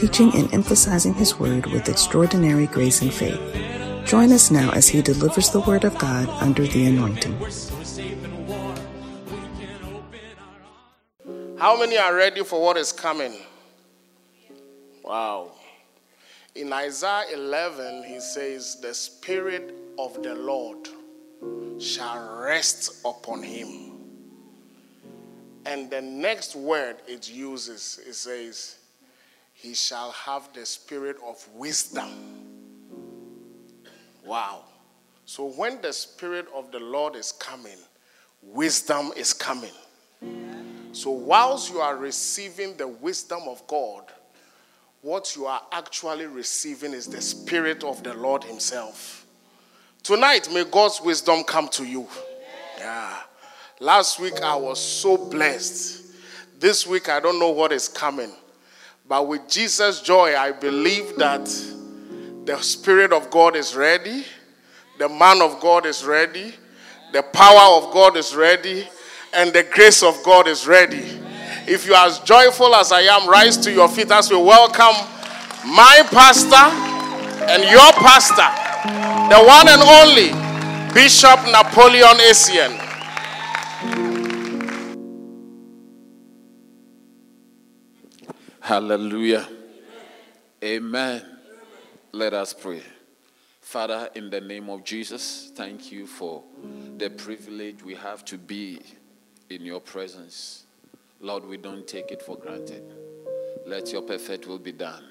[0.00, 3.38] teaching and emphasizing his word with extraordinary grace and faith.
[4.06, 7.36] Join us now as he delivers the word of God under the anointing.
[11.58, 13.34] How many are ready for what is coming?
[15.04, 15.52] Wow.
[16.54, 20.88] In Isaiah 11, he says, The Spirit of the Lord
[21.78, 23.92] shall rest upon him.
[25.66, 28.79] And the next word it uses, it says,
[29.60, 32.08] He shall have the spirit of wisdom.
[34.24, 34.64] Wow.
[35.26, 37.76] So when the Spirit of the Lord is coming,
[38.42, 39.72] wisdom is coming.
[40.92, 44.04] So, whilst you are receiving the wisdom of God,
[45.02, 49.26] what you are actually receiving is the Spirit of the Lord Himself.
[50.02, 52.08] Tonight, may God's wisdom come to you.
[52.78, 53.18] Yeah.
[53.78, 56.02] Last week, I was so blessed.
[56.58, 58.32] This week, I don't know what is coming.
[59.10, 61.44] But with Jesus' joy, I believe that
[62.44, 64.24] the Spirit of God is ready,
[65.00, 66.54] the man of God is ready,
[67.12, 68.88] the power of God is ready
[69.34, 71.02] and the grace of God is ready.
[71.66, 74.94] If you are as joyful as I am, rise to your feet as we welcome
[75.66, 76.70] my pastor
[77.50, 78.46] and your pastor,
[79.28, 82.89] the one and only Bishop Napoleon Asian.
[88.70, 89.48] Hallelujah.
[90.62, 91.22] Amen.
[92.12, 92.84] Let us pray.
[93.60, 96.44] Father, in the name of Jesus, thank you for
[96.96, 98.80] the privilege we have to be
[99.48, 100.66] in your presence.
[101.18, 102.84] Lord, we don't take it for granted.
[103.66, 105.02] Let your perfect will be done.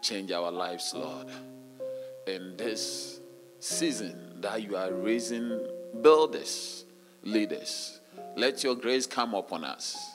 [0.00, 1.26] Change our lives, Lord.
[2.28, 3.18] In this
[3.58, 5.66] season that you are raising
[6.00, 6.84] builders,
[7.24, 7.98] leaders,
[8.36, 10.12] let your grace come upon us.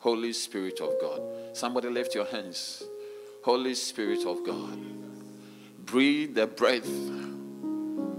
[0.00, 1.22] Holy Spirit of God.
[1.52, 2.82] Somebody lift your hands.
[3.42, 4.78] Holy Spirit of God.
[5.84, 6.88] Breathe the breath.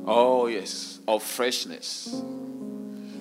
[0.05, 2.23] Oh, yes, of freshness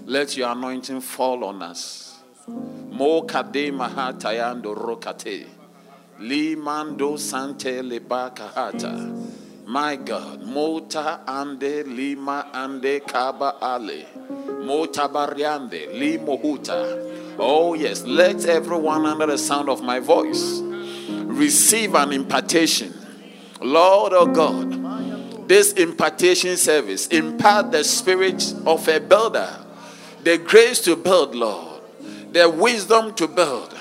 [0.08, 2.16] let your anointing fall on us.
[2.48, 5.46] Mo kade mahatayando rokate.
[6.20, 8.96] Limando sante leba kahata.
[9.66, 14.06] My God, mota ande lima ande kaba ale.
[14.64, 17.07] Mota bariande limo huta.
[17.38, 22.94] Oh yes, let everyone under the sound of my voice receive an impartation.
[23.60, 29.64] Lord oh God, this impartation service impart the spirit of a builder
[30.28, 31.82] the grace to build, Lord,
[32.32, 33.74] the wisdom to build.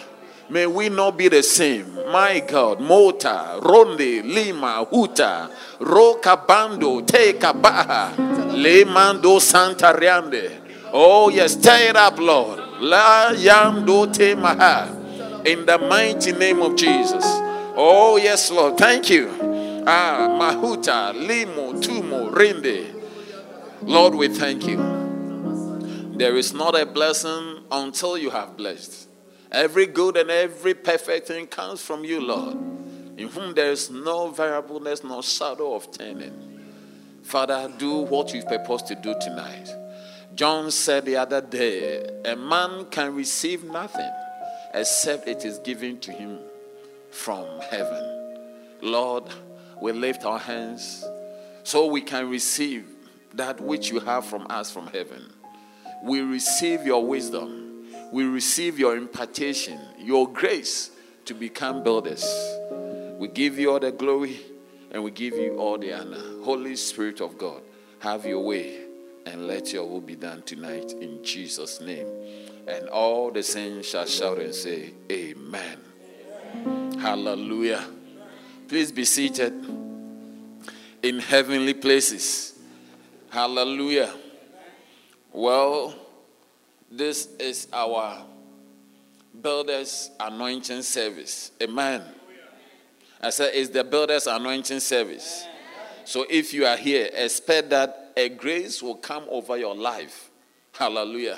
[0.49, 1.93] May we not be the same.
[2.09, 8.15] My God, Mota, Ronde, Lima, Huta, Roca Bando, Teka Baha,
[8.55, 10.57] Lemando Santa Riande.
[10.93, 12.66] Oh, yes, tear it up, Lord.
[15.45, 17.23] In the mighty name of Jesus.
[17.75, 18.77] Oh, yes, Lord.
[18.77, 19.29] Thank you.
[19.87, 22.93] Ah, Mahuta, Limo, Tumo, Rinde.
[23.81, 24.77] Lord, we thank you.
[26.17, 29.07] There is not a blessing until you have blessed.
[29.51, 32.57] Every good and every perfect thing comes from you, Lord,
[33.17, 36.33] in whom there is no variableness, no shadow of turning.
[37.23, 39.67] Father, do what you've proposed to do tonight.
[40.37, 44.09] John said the other day, a man can receive nothing
[44.73, 46.39] except it is given to him
[47.11, 48.37] from heaven.
[48.81, 49.23] Lord,
[49.81, 51.03] we lift our hands
[51.63, 52.85] so we can receive
[53.33, 55.33] that which you have from us from heaven
[56.03, 60.91] we receive your wisdom, we receive your impartation, your grace
[61.25, 62.25] to become builders.
[63.17, 64.39] We give you all the glory
[64.91, 66.21] and we give you all the honor.
[66.43, 67.61] Holy Spirit of God,
[67.99, 68.86] have your way
[69.27, 72.07] and let your will be done tonight in Jesus' name.
[72.67, 75.77] And all the saints shall shout and say, Amen.
[76.55, 76.99] Amen.
[76.99, 77.85] Hallelujah.
[78.67, 79.53] Please be seated
[81.03, 82.57] in heavenly places.
[83.29, 84.13] Hallelujah.
[85.31, 85.93] Well,
[86.89, 88.25] this is our
[89.41, 91.51] builders anointing service.
[91.61, 92.03] Amen.
[93.21, 95.45] I said it's the builders anointing service.
[96.05, 100.31] So if you are here, expect that a grace will come over your life.
[100.73, 101.37] Hallelujah.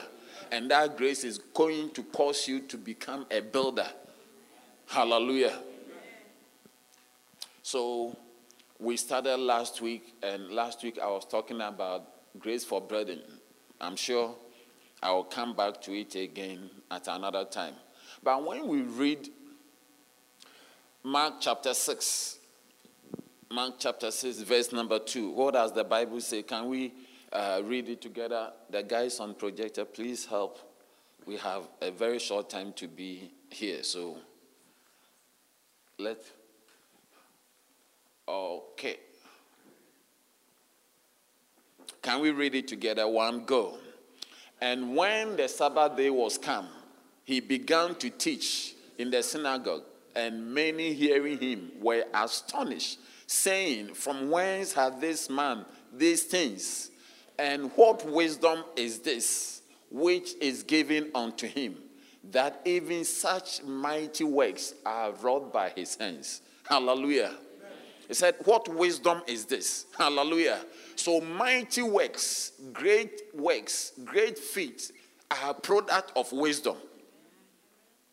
[0.50, 3.88] And that grace is going to cause you to become a builder.
[4.88, 5.60] Hallelujah.
[7.62, 8.18] So
[8.80, 12.08] we started last week, and last week I was talking about
[12.40, 13.20] grace for brethren.
[13.82, 14.34] I'm sure
[15.04, 17.74] I will come back to it again at another time.
[18.24, 19.28] But when we read
[21.04, 22.39] Mark chapter 6,
[23.52, 26.44] Mark chapter 6, verse number 2, what does the Bible say?
[26.44, 26.94] Can we
[27.34, 28.52] uh, read it together?
[28.70, 30.60] The guys on projector, please help.
[31.26, 34.18] We have a very short time to be here, so
[35.98, 36.24] let.
[38.28, 38.98] Okay.
[42.04, 43.08] Can we read it together?
[43.08, 43.80] One go.
[44.62, 46.68] And when the Sabbath day was come,
[47.24, 49.86] he began to teach in the synagogue,
[50.16, 53.00] and many hearing him were astonished,
[53.30, 56.90] saying, From whence hath this man these things?
[57.38, 59.62] And what wisdom is this
[59.92, 61.78] which is given unto him,
[62.32, 66.42] that even such mighty works are wrought by his hands?
[66.68, 67.34] Hallelujah.
[68.08, 69.86] He said, What wisdom is this?
[69.98, 70.66] Hallelujah.
[70.96, 74.92] So mighty works, great works, great feats
[75.30, 76.78] are a product of wisdom.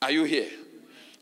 [0.03, 0.51] Are you here?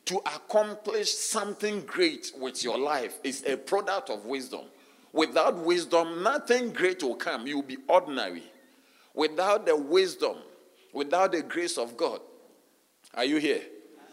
[0.07, 4.63] To accomplish something great with your life is a product of wisdom.
[5.13, 7.47] Without wisdom, nothing great will come.
[7.47, 8.43] You will be ordinary.
[9.15, 10.37] Without the wisdom,
[10.93, 12.21] without the grace of God,
[13.15, 13.63] are you here?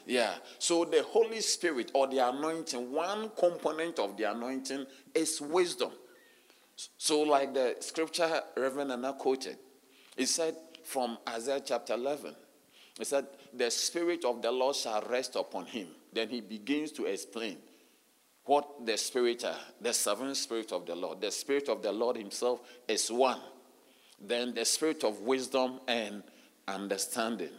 [0.05, 0.33] Yeah.
[0.59, 4.85] So the Holy Spirit or the anointing, one component of the anointing
[5.15, 5.91] is wisdom.
[6.97, 9.57] So, like the scripture Reverend Anna quoted,
[10.17, 12.35] it said from Isaiah chapter 11,
[12.99, 15.87] it said, The Spirit of the Lord shall rest upon him.
[16.13, 17.57] Then he begins to explain
[18.45, 21.21] what the Spirit are, the seven Spirit of the Lord.
[21.21, 23.39] The Spirit of the Lord himself is one.
[24.19, 26.23] Then the Spirit of wisdom and
[26.67, 27.51] understanding,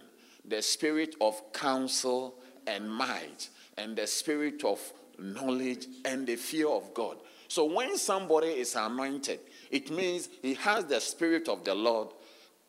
[0.45, 2.35] the Spirit of counsel
[2.67, 4.81] and might, and the Spirit of
[5.19, 7.19] knowledge and the fear of God.
[7.49, 9.41] So when somebody is anointed,
[9.71, 12.09] it means he has the Spirit of the Lord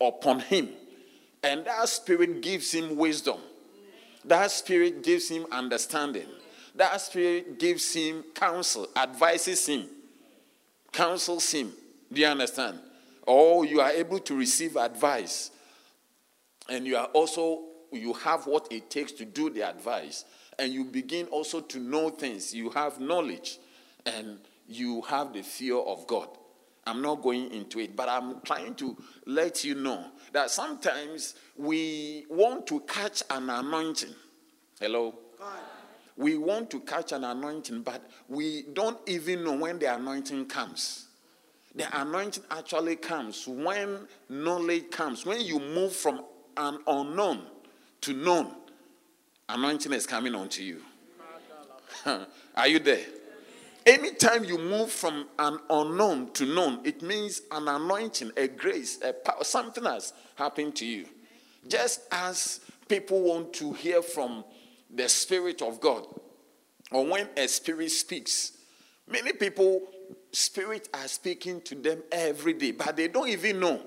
[0.02, 0.70] upon him.
[1.44, 3.38] And that Spirit gives him wisdom.
[4.26, 6.28] That Spirit gives him understanding.
[6.76, 9.88] That Spirit gives him counsel, advises him,
[10.92, 11.72] counsels him.
[12.12, 12.80] Do you understand?
[13.28, 15.52] Or you are able to receive advice.
[16.70, 17.62] And you are also,
[17.92, 20.26] you have what it takes to do the advice.
[20.58, 22.54] And you begin also to know things.
[22.54, 23.60] You have knowledge.
[24.06, 26.30] And you have the fear of God.
[26.86, 32.26] I'm not going into it, but I'm trying to let you know that sometimes we
[32.30, 34.14] want to catch an anointing.
[34.80, 35.16] Hello?
[36.18, 41.08] We want to catch an anointing, but we don't even know when the anointing comes.
[41.74, 45.26] The anointing actually comes when knowledge comes.
[45.26, 46.24] When you move from
[46.56, 47.44] an unknown
[48.02, 48.54] to known,
[49.50, 50.82] anointing is coming onto you.
[52.56, 53.06] Are you there?
[53.86, 59.12] Anytime you move from an unknown to known, it means an anointing, a grace, a
[59.12, 61.06] power, something has happened to you.
[61.68, 64.46] Just as people want to hear from
[64.94, 66.06] the Spirit of God,
[66.92, 68.54] or when a spirit speaks,
[69.08, 69.82] many people,
[70.32, 73.82] spirit are speaking to them every day, but they don't even know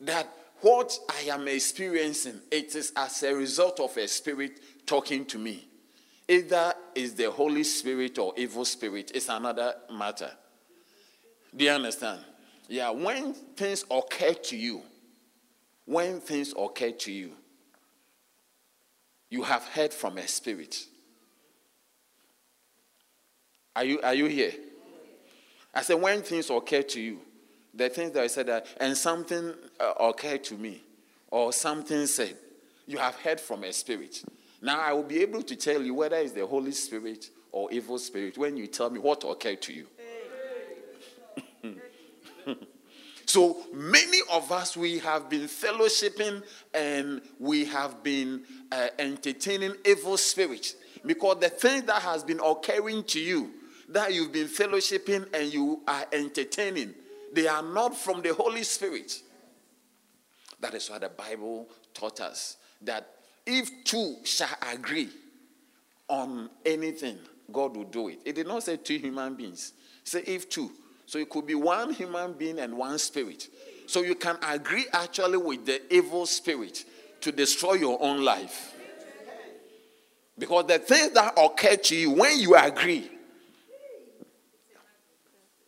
[0.00, 0.28] that
[0.60, 5.68] what I am experiencing, it is as a result of a spirit talking to me.
[6.28, 9.10] Either is the Holy Spirit or evil spirit.
[9.14, 10.30] It's another matter.
[11.54, 12.24] Do you understand?
[12.68, 14.82] Yeah, when things occur to you,
[15.84, 17.32] when things occur to you,
[19.28, 20.86] you have heard from a spirit.
[23.74, 24.52] Are you, are you here?
[25.74, 27.20] I said, when things occur to you,
[27.74, 30.82] the things that I said that, and something uh, occurred to me,
[31.30, 32.36] or something said,
[32.86, 34.22] you have heard from a spirit.
[34.62, 37.98] Now I will be able to tell you whether it's the Holy Spirit or evil
[37.98, 39.86] spirit when you tell me what occurred to you.
[43.26, 46.42] so many of us we have been fellowshipping
[46.72, 53.02] and we have been uh, entertaining evil spirits because the thing that has been occurring
[53.04, 53.50] to you
[53.88, 56.94] that you've been fellowshipping and you are entertaining
[57.32, 59.22] they are not from the holy spirit
[60.60, 65.08] that is why the bible taught us that if two shall agree
[66.08, 67.18] on anything,
[67.50, 68.20] God will do it.
[68.24, 69.72] It did not say two human beings.
[70.04, 70.70] Say if two.
[71.06, 73.48] So it could be one human being and one spirit.
[73.86, 76.84] So you can agree actually with the evil spirit
[77.20, 78.74] to destroy your own life.
[80.38, 83.10] Because the things that occur to you when you agree,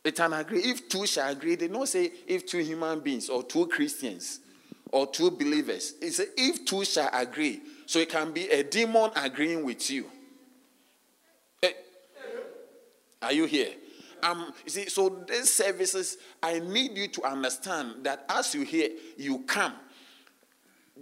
[0.03, 0.61] it can agree.
[0.61, 4.41] If two shall agree, they don't say if two human beings or two Christians
[4.95, 5.95] or two believers.
[6.09, 7.61] Said, if two shall agree.
[7.85, 10.07] So it can be a demon agreeing with you.
[11.61, 11.75] Hey,
[13.21, 13.73] are you here?
[14.23, 18.89] I'm, you see, so these services, I need you to understand that as you hear,
[19.19, 19.75] you come.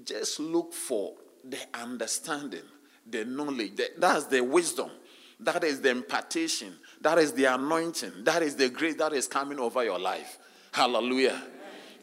[0.04, 1.12] Just look for
[1.44, 2.64] the understanding,
[3.08, 3.76] the knowledge.
[3.76, 4.90] The, that's the wisdom.
[5.38, 6.72] That is the impartation.
[7.02, 8.24] That is the anointing.
[8.24, 10.38] That is the grace that is coming over your life.
[10.72, 11.42] Hallelujah.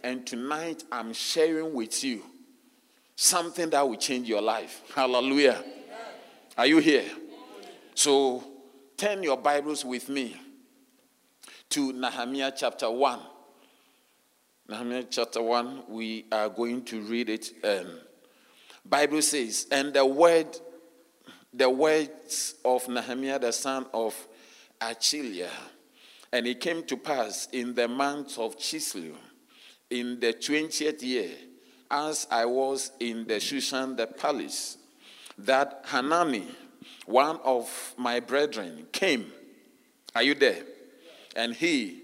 [0.04, 2.24] And tonight I'm sharing with you
[3.16, 4.82] something that will change your life.
[4.96, 5.64] Hallelujah.
[6.58, 7.06] Are you here?
[7.96, 8.44] So
[8.96, 10.40] turn your Bibles with me
[11.70, 13.20] to Nehemiah chapter 1.
[14.70, 17.52] Nehemiah chapter 1, we are going to read it.
[17.64, 18.00] Um,
[18.86, 20.48] Bible says, and the word,
[21.54, 24.16] the words of Nehemiah the son of
[24.80, 25.50] Hachaliah,
[26.32, 29.16] and it came to pass in the month of Chislev,
[29.90, 31.32] in the twentieth year,
[31.90, 34.78] as I was in the Shushan the palace,
[35.38, 36.48] that Hanani,
[37.06, 39.32] one of my brethren, came.
[40.16, 40.64] Are you there?
[41.36, 42.02] And he,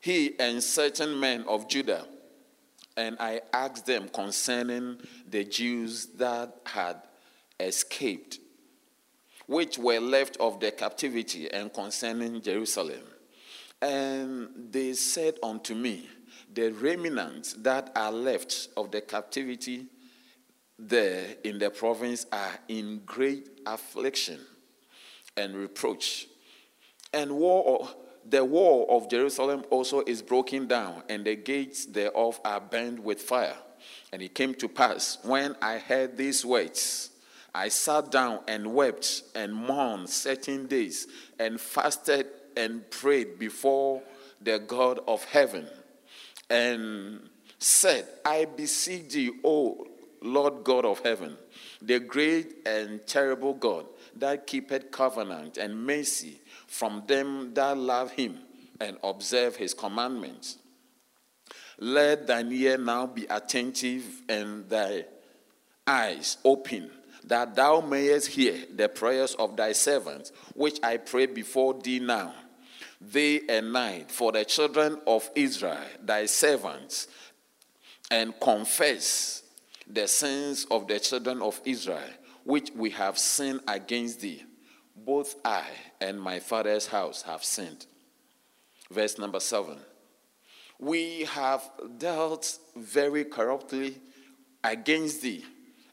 [0.00, 2.06] he and certain men of Judah,
[2.96, 6.96] and I asked them concerning the Jews that had
[7.60, 8.38] escaped,
[9.46, 13.02] which were left of the captivity, and concerning Jerusalem.
[13.82, 16.08] And they said unto me,
[16.52, 19.86] The remnants that are left of the captivity
[20.78, 24.40] there in the province are in great affliction
[25.36, 26.26] and reproach.
[27.12, 27.88] And war,
[28.28, 33.20] the wall of Jerusalem also is broken down, and the gates thereof are burned with
[33.20, 33.56] fire.
[34.12, 37.10] And it came to pass, when I heard these words,
[37.54, 41.06] I sat down and wept and mourned certain days,
[41.38, 42.26] and fasted
[42.56, 44.02] and prayed before
[44.40, 45.68] the God of heaven,
[46.50, 47.20] and
[47.58, 49.86] said, I beseech thee, O
[50.20, 51.36] Lord God of heaven,
[51.80, 58.38] the great and terrible God that keepeth covenant and mercy from them that love him
[58.80, 60.58] and observe his commandments.
[61.78, 65.06] Let thine ear now be attentive and thy
[65.86, 66.90] eyes open,
[67.24, 72.34] that thou mayest hear the prayers of thy servants, which I pray before thee now,
[73.08, 77.08] day and night, for the children of Israel, thy servants,
[78.10, 79.42] and confess
[79.86, 82.10] the sins of the children of Israel,
[82.44, 84.44] which we have sinned against thee.
[84.94, 85.64] Both I
[86.00, 87.86] and my father's house have sinned.
[88.90, 89.78] Verse number seven.
[90.78, 91.62] We have
[91.98, 93.96] dealt very corruptly
[94.64, 95.44] against thee,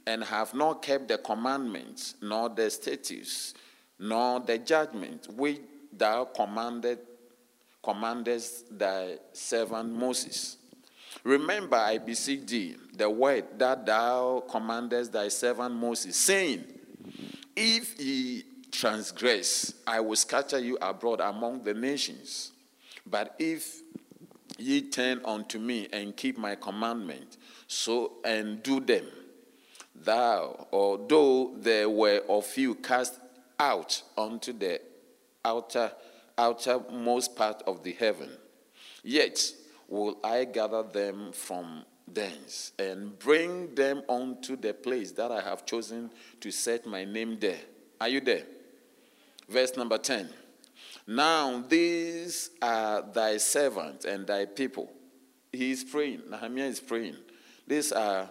[0.05, 3.53] and have not kept the commandments, nor the statutes,
[3.99, 5.59] nor the judgment which
[5.91, 6.99] thou commanded
[7.83, 10.57] commandest thy servant Moses.
[11.23, 16.65] Remember, I beseech thee, the word that thou commandest thy servant Moses, saying,
[17.55, 22.51] If ye transgress, I will scatter you abroad among the nations.
[23.05, 23.81] But if
[24.57, 29.05] ye turn unto me and keep my commandment, so and do them,
[29.95, 33.19] thou, although there were of you cast
[33.59, 34.81] out unto the
[35.47, 35.91] outer
[36.37, 38.29] outermost part of the heaven,
[39.03, 39.39] yet
[39.87, 45.65] will I gather them from thence and bring them unto the place that I have
[45.65, 46.11] chosen
[46.41, 47.59] to set my name there.
[47.99, 48.43] Are you there?
[49.49, 50.29] Verse number 10.
[51.07, 54.91] Now these are thy servants and thy people.
[55.51, 56.21] He is praying.
[56.29, 57.15] Nehemiah is praying.
[57.65, 58.29] These are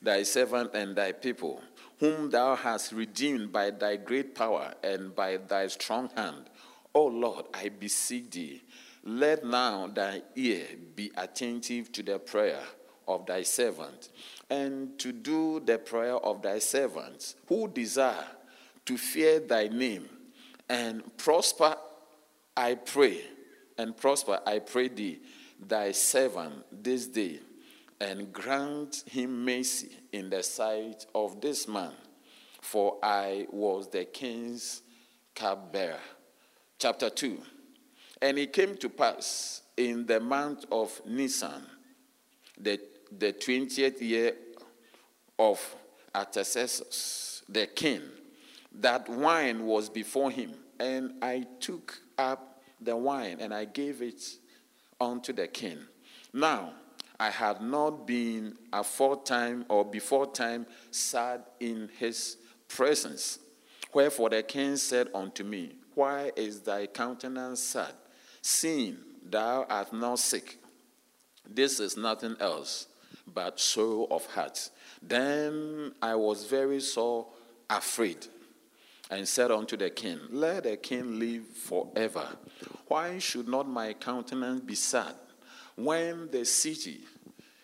[0.00, 1.62] thy servant and thy people,
[2.00, 6.44] whom thou hast redeemed by thy great power and by thy strong hand.
[6.94, 8.62] O Lord, I beseech thee,
[9.04, 12.62] let now thy ear be attentive to the prayer
[13.06, 14.10] of thy servant,
[14.50, 18.26] and to do the prayer of thy servants, who desire
[18.84, 20.08] to fear thy name,
[20.68, 21.74] and prosper,
[22.56, 23.22] I pray,
[23.76, 25.20] and prosper, I pray thee,
[25.58, 27.40] thy servant this day,
[28.00, 31.92] and grant him mercy in the sight of this man,
[32.60, 34.82] for I was the king's
[35.34, 36.00] cupbearer.
[36.78, 37.38] Chapter 2.
[38.22, 41.64] And it came to pass in the month of Nisan,
[42.58, 42.80] the,
[43.16, 44.32] the 20th year
[45.38, 45.76] of
[46.14, 48.02] Artaxerxes, the king,
[48.72, 50.52] that wine was before him.
[50.80, 54.22] And I took up the wine and I gave it
[55.00, 55.78] unto the king.
[56.32, 56.72] Now,
[57.20, 62.36] I had not been aforetime or before time sad in his
[62.68, 63.40] presence.
[63.92, 67.92] Wherefore the king said unto me, Why is thy countenance sad,
[68.40, 68.98] seeing
[69.28, 70.58] thou art not sick?
[71.48, 72.86] This is nothing else
[73.26, 74.70] but sorrow of heart.
[75.02, 77.26] Then I was very sore
[77.68, 78.26] afraid.
[79.10, 82.28] and said unto the king, Let the king live forever.
[82.88, 85.14] Why should not my countenance be sad
[85.78, 87.00] when the city,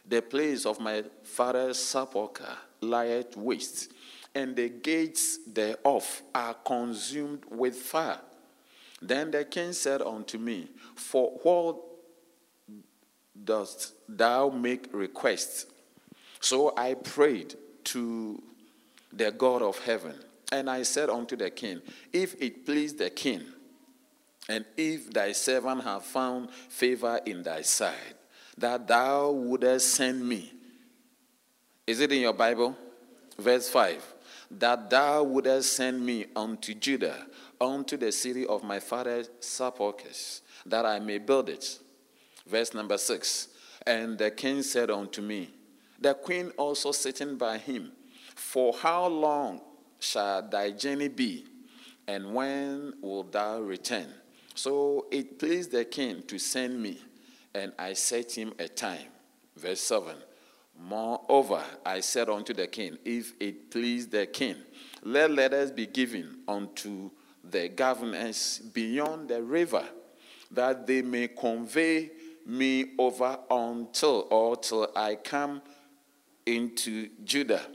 [0.08, 3.92] the place of my father's sepulchre, lieth waste,
[4.34, 8.20] and the gates thereof are consumed with fire?
[9.02, 11.76] Then the king said unto me, For what
[13.44, 15.66] dost thou make request?
[16.40, 17.54] So I prayed
[17.84, 18.42] to
[19.12, 20.14] the God of heaven
[20.52, 23.42] and I said unto the king, If it please the king,
[24.48, 28.14] and if thy servant have found favor in thy sight,
[28.58, 30.52] that thou wouldest send me.
[31.86, 32.76] Is it in your Bible?
[33.38, 34.14] Verse 5
[34.50, 37.26] That thou wouldest send me unto Judah,
[37.60, 41.78] unto the city of my father's sepulchres, that I may build it.
[42.46, 43.48] Verse number 6
[43.86, 45.50] And the king said unto me,
[45.98, 47.92] The queen also sitting by him,
[48.34, 49.62] For how long
[49.98, 51.46] shall thy journey be,
[52.06, 54.12] and when wilt thou return?
[54.54, 56.98] So it pleased the king to send me,
[57.54, 59.08] and I set him a time.
[59.56, 60.16] Verse 7.
[60.80, 64.56] Moreover, I said unto the king, If it please the king,
[65.02, 67.10] let letters be given unto
[67.42, 69.84] the governors beyond the river,
[70.50, 72.10] that they may convey
[72.46, 75.62] me over until or till I come
[76.46, 77.66] into Judah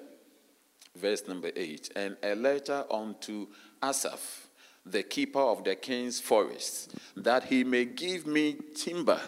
[1.00, 1.92] verse number 8.
[1.96, 3.48] And a letter unto
[3.82, 4.49] Asaph,
[4.86, 9.20] the keeper of the king's forest, that he may give me timber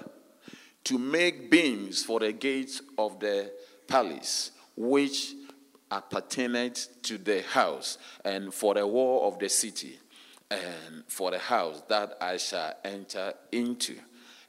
[0.84, 3.52] to make beams for the gates of the
[3.88, 5.34] palace, which
[5.92, 10.00] appertained to the house, and for the wall of the city,
[10.50, 13.96] and for the house that I shall enter into.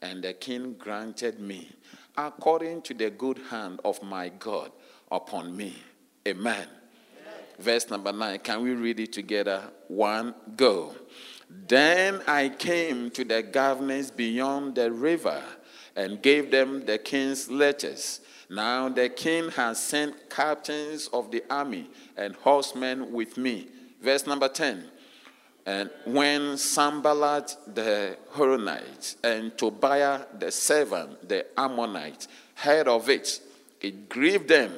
[0.01, 1.71] And the king granted me
[2.17, 4.73] according to the good hand of my God
[5.11, 5.75] upon me.
[6.27, 6.82] Amen
[7.59, 8.39] verse number 9.
[8.41, 9.63] Can we read it together?
[9.89, 10.95] One, go.
[11.69, 15.43] Then I came to the governors beyond the river
[15.95, 18.21] and gave them the king's letters.
[18.49, 23.69] Now the king has sent captains of the army and horsemen with me.
[24.01, 24.85] Verse number 10.
[25.65, 33.41] And when Sanballat the Horonite and Tobiah the servant, the Ammonite, heard of it,
[33.81, 34.73] it grieved them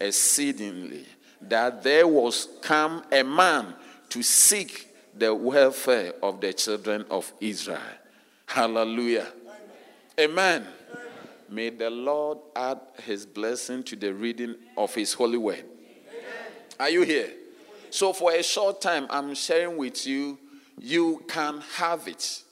[0.00, 1.06] exceedingly
[1.48, 3.74] that there was come a man
[4.10, 7.80] to seek the welfare of the children of Israel.
[8.46, 9.26] Hallelujah.
[10.18, 10.66] Amen.
[10.66, 10.66] Amen.
[11.48, 15.64] May the Lord add his blessing to the reading of his holy word.
[15.64, 16.22] Amen.
[16.80, 17.30] Are you here?
[17.90, 20.38] So, for a short time, I'm sharing with you,
[20.78, 22.42] you can have it.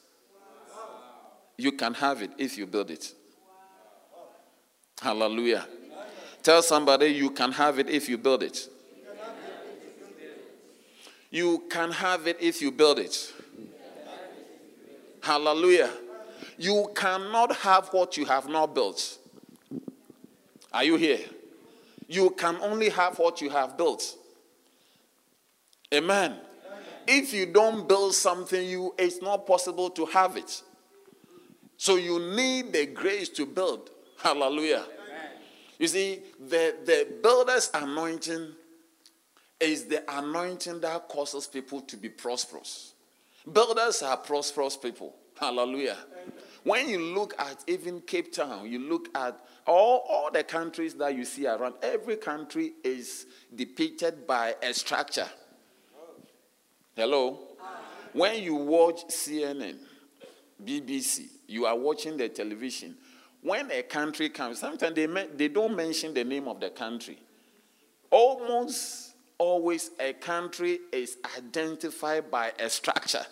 [1.56, 3.12] You can have it if you build it.
[5.00, 5.66] Hallelujah.
[6.42, 8.69] Tell somebody you can have it if you build it.
[11.30, 13.32] You can have it if you build it.
[15.22, 15.90] Hallelujah.
[16.58, 19.18] You cannot have what you have not built.
[20.72, 21.20] Are you here?
[22.08, 24.16] You can only have what you have built.
[25.92, 26.36] Amen.
[27.06, 30.62] If you don't build something, you it's not possible to have it.
[31.76, 33.90] So you need the grace to build.
[34.22, 34.84] Hallelujah.
[35.78, 38.52] You see, the, the builder's anointing
[39.60, 42.94] is the anointing that causes people to be prosperous.
[43.50, 45.14] Builders are prosperous people.
[45.38, 45.96] Hallelujah.
[46.62, 51.14] When you look at even Cape Town, you look at all, all the countries that
[51.14, 55.28] you see around, every country is depicted by a structure.
[56.94, 57.38] Hello?
[58.12, 59.78] When you watch CNN,
[60.62, 62.96] BBC, you are watching the television.
[63.40, 67.18] When a country comes, sometimes they, they don't mention the name of the country.
[68.10, 69.09] Almost
[69.40, 73.24] always a country is identified by a structure.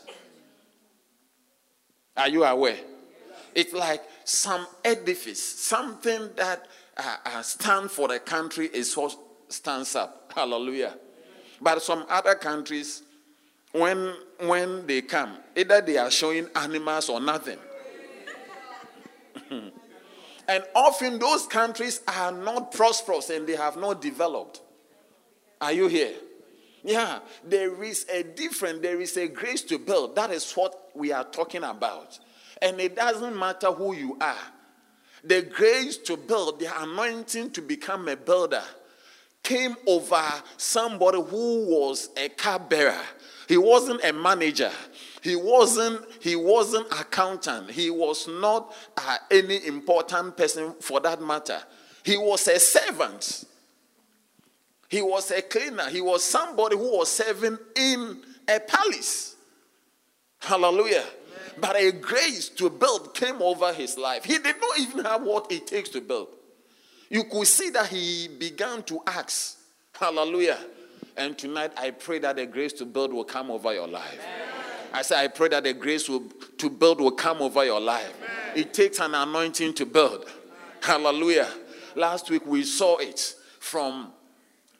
[2.17, 2.79] Are you aware?
[3.55, 6.67] It's like some edifice, something that
[6.97, 9.17] uh, uh, stands for the country is what
[9.49, 10.33] stands up.
[10.35, 10.97] Hallelujah.
[11.61, 13.03] But some other countries,
[13.73, 17.59] when when they come, either they are showing animals or nothing.
[19.51, 24.63] and often those countries are not prosperous and they have not developed.
[25.61, 26.15] Are you here?
[26.85, 30.15] Yeah, there is a difference, there is a grace to build.
[30.17, 32.19] That is what we are talking about.
[32.63, 34.37] And it doesn't matter who you are.
[35.25, 38.63] The grace to build, the anointing to become a builder
[39.43, 40.23] came over
[40.57, 43.01] somebody who was a car cupbearer.
[43.49, 44.71] He wasn't a manager.
[45.23, 47.71] He wasn't he wasn't accountant.
[47.71, 51.61] He was not uh, any important person for that matter.
[52.05, 53.45] He was a servant.
[54.89, 55.89] He was a cleaner.
[55.91, 59.37] He was somebody who was serving in a palace.
[60.41, 61.05] Hallelujah.
[61.61, 64.25] But a grace to build came over his life.
[64.25, 66.29] He did not even have what it takes to build.
[67.11, 69.59] You could see that he began to ask.
[69.99, 70.59] Hallelujah.
[71.17, 74.21] And tonight I pray that the grace to build will come over your life.
[74.23, 74.49] Amen.
[74.93, 76.23] I say, I pray that the grace will,
[76.59, 78.15] to build will come over your life.
[78.17, 78.59] Amen.
[78.59, 80.27] It takes an anointing to build.
[80.81, 81.49] Hallelujah.
[81.97, 84.13] Last week we saw it from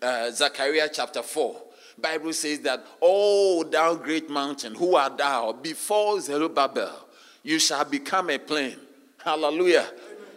[0.03, 1.63] uh, Zechariah chapter 4.
[2.01, 5.53] Bible says that, Oh, thou great mountain, who art thou?
[5.53, 7.09] Before Zerubbabel,
[7.43, 8.77] you shall become a plain.
[9.25, 9.87] Hallelujah.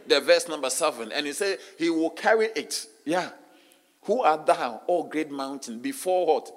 [0.07, 1.11] The verse number seven.
[1.11, 2.87] And he said, He will carry it.
[3.05, 3.29] Yeah.
[4.03, 5.79] Who art thou, O great mountain?
[5.79, 6.51] Before what?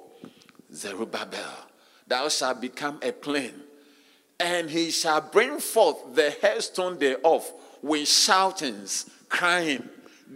[0.73, 1.69] Zerubbabel.
[2.07, 3.53] Thou shalt become a plain.
[4.41, 7.51] And he shall bring forth the headstone thereof
[7.83, 9.89] with shoutings, crying,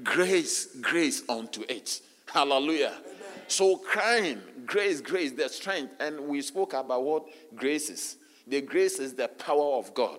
[0.04, 2.00] Grace, grace unto it.
[2.32, 2.94] Hallelujah.
[3.00, 3.18] Amen.
[3.48, 5.94] So crying, grace, grace, the strength.
[6.00, 8.16] And we spoke about what grace is.
[8.46, 10.18] The grace is the power of God.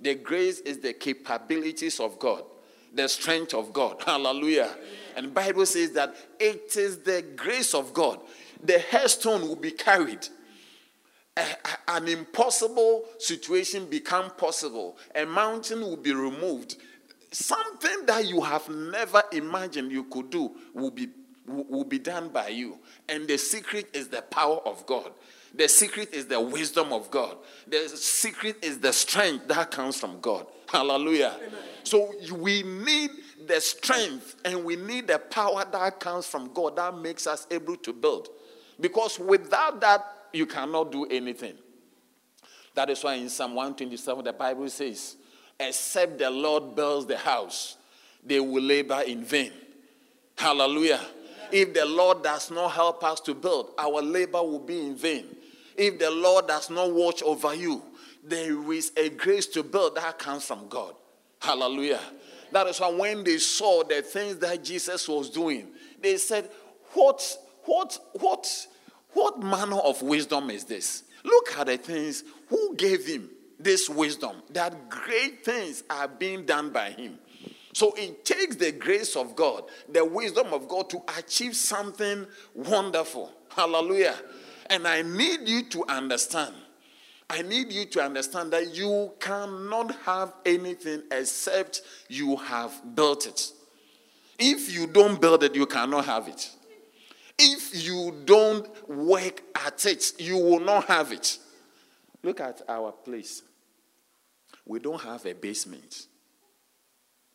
[0.00, 2.44] The grace is the capabilities of God,
[2.92, 4.02] the strength of God.
[4.04, 4.70] Hallelujah.
[5.16, 8.20] And Bible says that it is the grace of God.
[8.62, 10.28] The headstone will be carried.
[11.88, 14.96] an impossible situation become possible.
[15.14, 16.76] A mountain will be removed.
[17.32, 21.08] Something that you have never imagined you could do will be
[21.46, 22.78] will be done by you.
[23.08, 25.12] And the secret is the power of God.
[25.54, 27.36] The secret is the wisdom of God.
[27.68, 30.46] The secret is the strength that comes from God.
[30.68, 31.36] Hallelujah.
[31.36, 31.60] Amen.
[31.84, 33.10] So we need
[33.46, 37.76] the strength and we need the power that comes from God that makes us able
[37.76, 38.28] to build.
[38.80, 41.54] Because without that, you cannot do anything.
[42.74, 45.16] That is why in Psalm 127, the Bible says,
[45.60, 47.76] Except the Lord builds the house,
[48.24, 49.52] they will labor in vain.
[50.36, 51.00] Hallelujah.
[51.52, 55.24] If the Lord does not help us to build, our labor will be in vain.
[55.76, 57.82] If the Lord does not watch over you,
[58.22, 60.94] there is a grace to build that comes from God.
[61.40, 62.00] Hallelujah.
[62.52, 65.68] That is why when they saw the things that Jesus was doing,
[66.00, 66.50] they said,
[66.92, 68.66] What, what, what,
[69.12, 71.02] what manner of wisdom is this?
[71.24, 72.24] Look at the things.
[72.48, 74.36] Who gave him this wisdom?
[74.50, 77.18] That great things are being done by him.
[77.74, 83.32] So it takes the grace of God, the wisdom of God to achieve something wonderful.
[83.48, 84.14] Hallelujah.
[84.70, 86.54] And I need you to understand.
[87.28, 93.50] I need you to understand that you cannot have anything except you have built it.
[94.38, 96.50] If you don't build it, you cannot have it.
[97.36, 101.38] If you don't work at it, you will not have it.
[102.22, 103.42] Look at our place.
[104.64, 106.06] We don't have a basement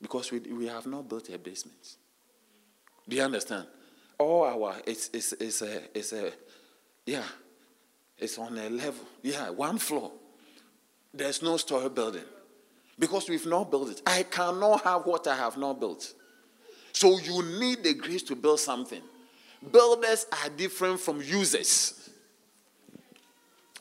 [0.02, 1.98] because we, we have not built a basement.
[3.08, 3.66] Do you understand?
[4.18, 6.32] All our, it's, it's, it's, a, it's a,
[7.06, 7.24] yeah,
[8.18, 10.12] it's on a level, yeah, one floor.
[11.14, 12.24] There's no story building
[13.00, 14.02] because we've not built it.
[14.06, 16.14] I cannot have what I have not built.
[16.92, 19.02] So you need the grace to build something.
[19.72, 22.10] Builders are different from users.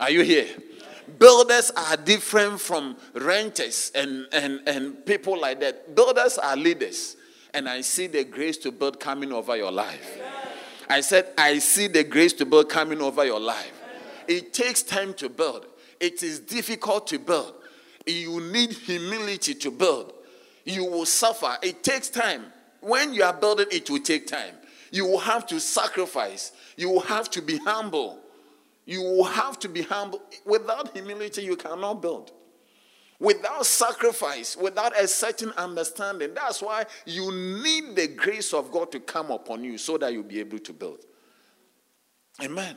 [0.00, 0.46] Are you here?
[1.18, 5.94] Builders are different from renters and, and, and people like that.
[5.94, 7.16] Builders are leaders.
[7.54, 10.20] And I see the grace to build coming over your life.
[10.88, 13.72] I said, I see the grace to build coming over your life.
[14.26, 15.66] It takes time to build,
[16.00, 17.54] it is difficult to build.
[18.06, 20.14] You need humility to build.
[20.64, 21.56] You will suffer.
[21.62, 22.44] It takes time.
[22.80, 24.54] When you are building, it will take time.
[24.90, 26.52] You will have to sacrifice.
[26.76, 28.20] You will have to be humble.
[28.88, 30.22] You will have to be humble.
[30.46, 32.32] Without humility, you cannot build.
[33.20, 36.32] Without sacrifice, without a certain understanding.
[36.34, 40.22] That's why you need the grace of God to come upon you so that you'll
[40.22, 41.04] be able to build.
[42.42, 42.64] Amen.
[42.64, 42.76] Amen.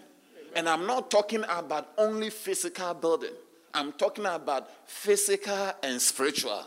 [0.54, 3.32] And I'm not talking about only physical building,
[3.74, 6.66] I'm talking about physical and spiritual.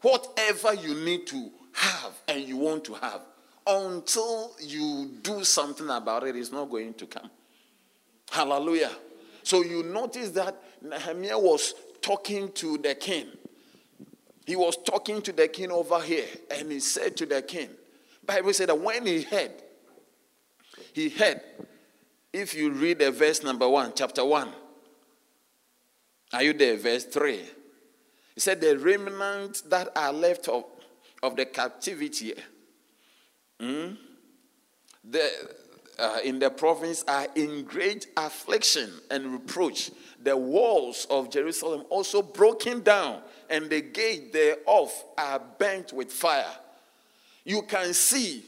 [0.00, 3.20] Whatever you need to have and you want to have,
[3.66, 7.28] until you do something about it, it's not going to come.
[8.30, 8.90] Hallelujah.
[9.42, 13.26] So you notice that Nehemiah was talking to the king.
[14.44, 17.68] He was talking to the king over here, and he said to the king,
[18.24, 19.52] Bible said that when he heard,
[20.92, 21.40] he heard.
[22.32, 24.50] If you read the verse number one, chapter one,
[26.32, 26.76] are you there?
[26.76, 27.40] Verse three.
[28.34, 30.64] He said, The remnants that are left of,
[31.22, 32.34] of the captivity,
[33.58, 33.92] hmm,
[35.02, 35.30] the,
[35.98, 39.90] uh, in the province are in great affliction and reproach.
[40.22, 46.54] The walls of Jerusalem also broken down, and the gate thereof are burnt with fire.
[47.44, 48.44] You can see,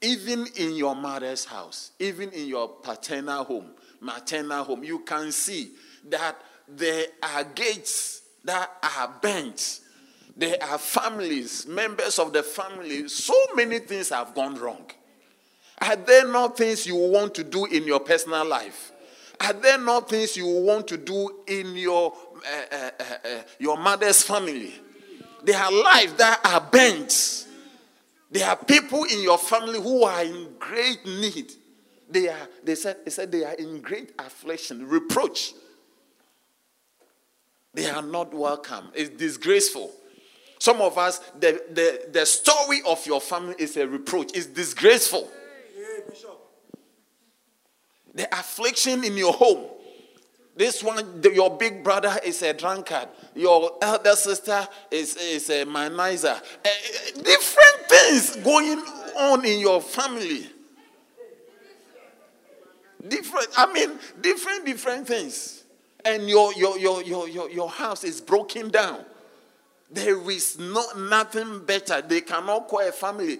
[0.00, 5.72] even in your mother's house, even in your paternal home, maternal home, you can see
[6.08, 6.36] that
[6.68, 9.80] there are gates that are bent.
[10.36, 13.08] There are families, members of the family.
[13.08, 14.90] So many things have gone wrong.
[15.80, 18.92] Are there not things you want to do in your personal life?
[19.40, 24.22] Are there not things you want to do in your uh, uh, uh, your mother's
[24.22, 24.74] family?
[25.42, 27.46] There are lives that are bent.
[28.30, 31.52] There are people in your family who are in great need.
[32.08, 35.54] They are, they said, they said they are in great affliction, reproach.
[37.72, 38.90] They are not welcome.
[38.94, 39.92] It's disgraceful.
[40.58, 44.32] Some of us, the, the, the story of your family is a reproach.
[44.34, 45.28] It's disgraceful.
[48.14, 49.66] The affliction in your home.
[50.56, 53.08] This one, the, your big brother is a drunkard.
[53.34, 56.36] Your elder sister is, is a manizer.
[56.36, 58.78] Uh, different things going
[59.16, 60.50] on in your family.
[63.06, 65.64] Different, I mean, different, different things.
[66.04, 69.04] And your, your, your, your, your, your house is broken down.
[69.90, 72.02] There is not nothing better.
[72.02, 73.38] They cannot call a family.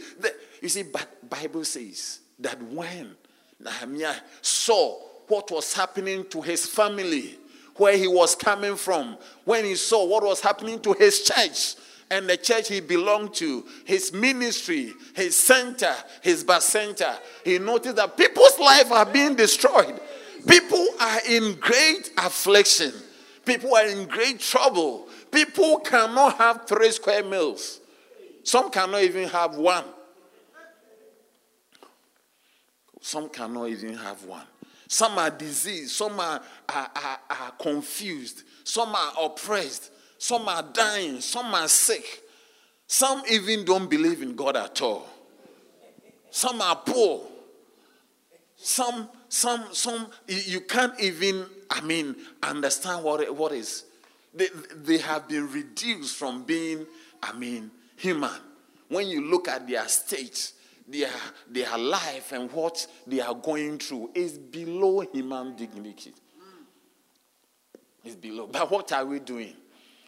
[0.63, 3.17] You see, but Bible says that when
[3.61, 7.39] Nehemiah saw what was happening to his family,
[7.77, 11.77] where he was coming from, when he saw what was happening to his church
[12.11, 17.97] and the church he belonged to, his ministry, his center, his bus center, he noticed
[17.97, 20.01] that people's lives are being destroyed.
[20.47, 22.93] People are in great affliction.
[23.45, 25.09] People are in great trouble.
[25.31, 27.81] People cannot have three square meals.
[28.43, 29.85] Some cannot even have one.
[33.01, 34.47] Some cannot even have one.
[34.87, 35.93] Some are diseased.
[35.93, 38.43] Some are, are, are, are confused.
[38.65, 39.93] Some are oppressed.
[40.19, 41.21] Some are dying.
[41.21, 42.23] Some are sick.
[42.87, 45.09] Some even don't believe in God at all.
[46.31, 47.23] Some are poor.
[48.57, 53.85] Some, some, some, you can't even, I mean, understand what, what is.
[54.35, 56.87] They, they have been reduced from being,
[57.23, 58.39] I mean, human.
[58.89, 60.53] When you look at their state,
[60.91, 61.11] their,
[61.49, 66.13] their life and what they are going through is below human dignity.
[68.05, 68.47] It's below.
[68.47, 69.55] But what are we doing?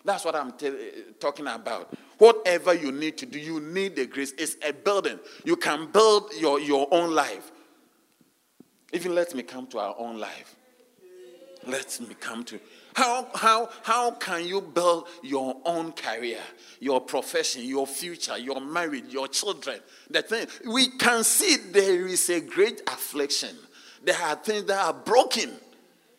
[0.04, 1.94] That's what I'm t- eh, eh, talking about.
[2.18, 4.32] Whatever you need to do, you need the grace.
[4.38, 5.18] It's a building.
[5.44, 7.52] You can build your, your own life.
[8.92, 10.56] Even let me come to our own life.
[11.66, 12.58] Let me come to
[12.94, 16.40] how, how, how can you build your own career,
[16.80, 19.78] your profession, your future, your marriage, your children?
[20.10, 23.56] The thing we can see there is a great affliction.
[24.04, 25.50] There are things that are broken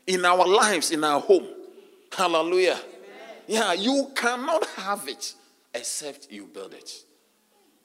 [0.07, 1.47] in our lives, in our home.
[2.11, 2.73] Hallelujah.
[2.73, 2.83] Amen.
[3.47, 5.33] Yeah, you cannot have it
[5.73, 6.91] except you build it.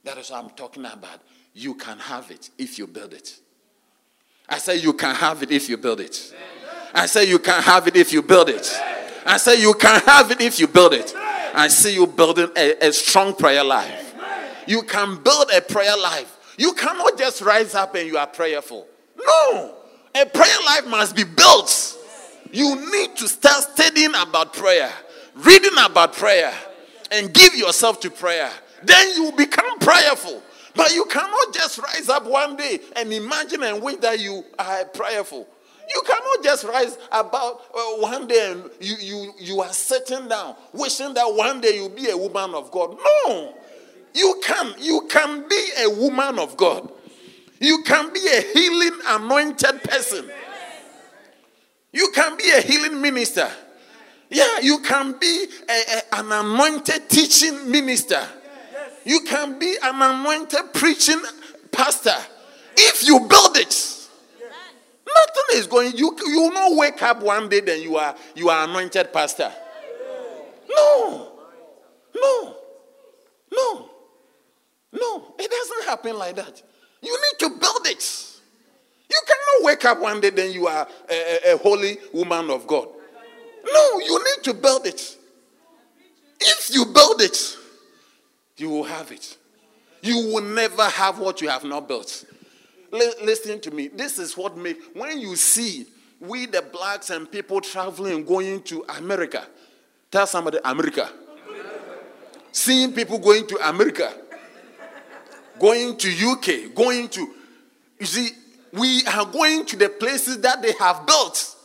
[0.05, 1.21] That is what I'm talking about.
[1.55, 3.41] You can have it if you build it.
[4.49, 6.35] I say you can have it if you build it.
[6.95, 8.73] I say you can have it if you build it.
[9.27, 11.15] I say you can have it if you build it.
[11.55, 14.15] I see you building a, a strong prayer life.
[14.67, 16.55] You can build a prayer life.
[16.57, 18.87] You cannot just rise up and you are prayerful.
[19.17, 19.75] No.
[20.15, 21.97] A prayer life must be built.
[22.53, 24.91] You need to start studying about prayer,
[25.35, 26.53] reading about prayer,
[27.11, 28.51] and give yourself to prayer.
[28.83, 30.43] Then you become prayerful.
[30.79, 34.85] But you cannot just rise up one day and imagine and wish that you are
[34.85, 35.45] prayerful.
[35.93, 40.55] You cannot just rise about uh, one day and you, you, you are sitting down,
[40.73, 42.97] wishing that one day you'll be a woman of God.
[42.97, 43.59] No.
[44.15, 44.75] You can.
[44.79, 46.89] You can be a woman of God.
[47.59, 50.31] You can be a healing anointed person.
[51.91, 53.51] You can be a healing minister.
[54.31, 58.25] Yeah, you can be a, a, an anointed teaching minister.
[59.09, 61.23] You can be an anointed preaching
[61.73, 62.15] pastor
[62.77, 64.09] if you build it.
[65.07, 65.97] Nothing is going.
[65.97, 69.51] You you will not wake up one day then you are you are anointed pastor.
[70.69, 71.33] No,
[72.15, 72.57] no,
[73.51, 73.91] no,
[74.93, 75.35] no.
[75.39, 76.63] It doesn't happen like that.
[77.01, 78.27] You need to build it.
[79.09, 82.67] You cannot wake up one day then you are a, a, a holy woman of
[82.67, 82.89] God.
[83.73, 85.17] No, you need to build it.
[86.41, 87.58] If you build it,
[88.59, 89.37] you will have it.
[90.03, 92.25] You will never have what you have not built
[92.91, 93.89] listen to me.
[93.89, 95.87] This is what make when you see
[96.21, 99.47] we the blacks and people traveling going to America.
[100.11, 101.09] Tell somebody America.
[102.51, 104.13] Seeing people going to America,
[105.61, 107.35] going to UK, going to
[108.01, 108.31] you see,
[108.73, 111.57] we are going to the places that they have built.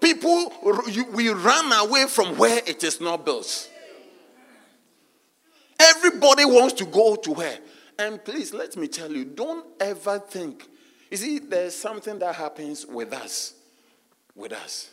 [0.00, 0.52] People,
[1.12, 3.69] we run away from where it is not built.
[5.80, 7.58] Everybody wants to go to where?
[7.98, 10.68] And please, let me tell you, don't ever think
[11.10, 13.54] You see, there's something that happens with us.
[14.36, 14.90] With us.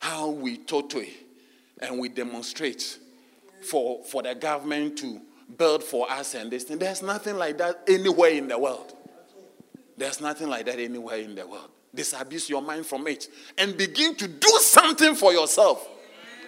[0.00, 1.12] How we totally
[1.80, 2.98] and we demonstrate
[3.62, 5.20] for, for the government to
[5.58, 6.78] build for us and this thing.
[6.78, 8.94] There's nothing like that anywhere in the world.
[9.96, 11.68] There's nothing like that anywhere in the world.
[11.94, 15.86] Disabuse your mind from it and begin to do something for yourself.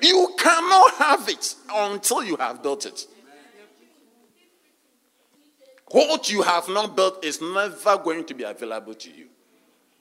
[0.00, 3.06] You cannot have it until you have built it.
[5.94, 9.26] What you have not built is never going to be available to you.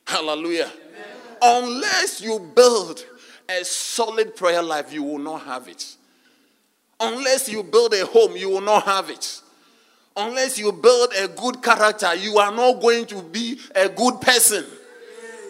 [0.07, 0.71] Hallelujah.
[1.43, 1.65] Amen.
[1.69, 3.05] Unless you build
[3.47, 5.95] a solid prayer life, you will not have it.
[6.99, 9.39] Unless you build a home, you will not have it.
[10.17, 14.65] Unless you build a good character, you are not going to be a good person.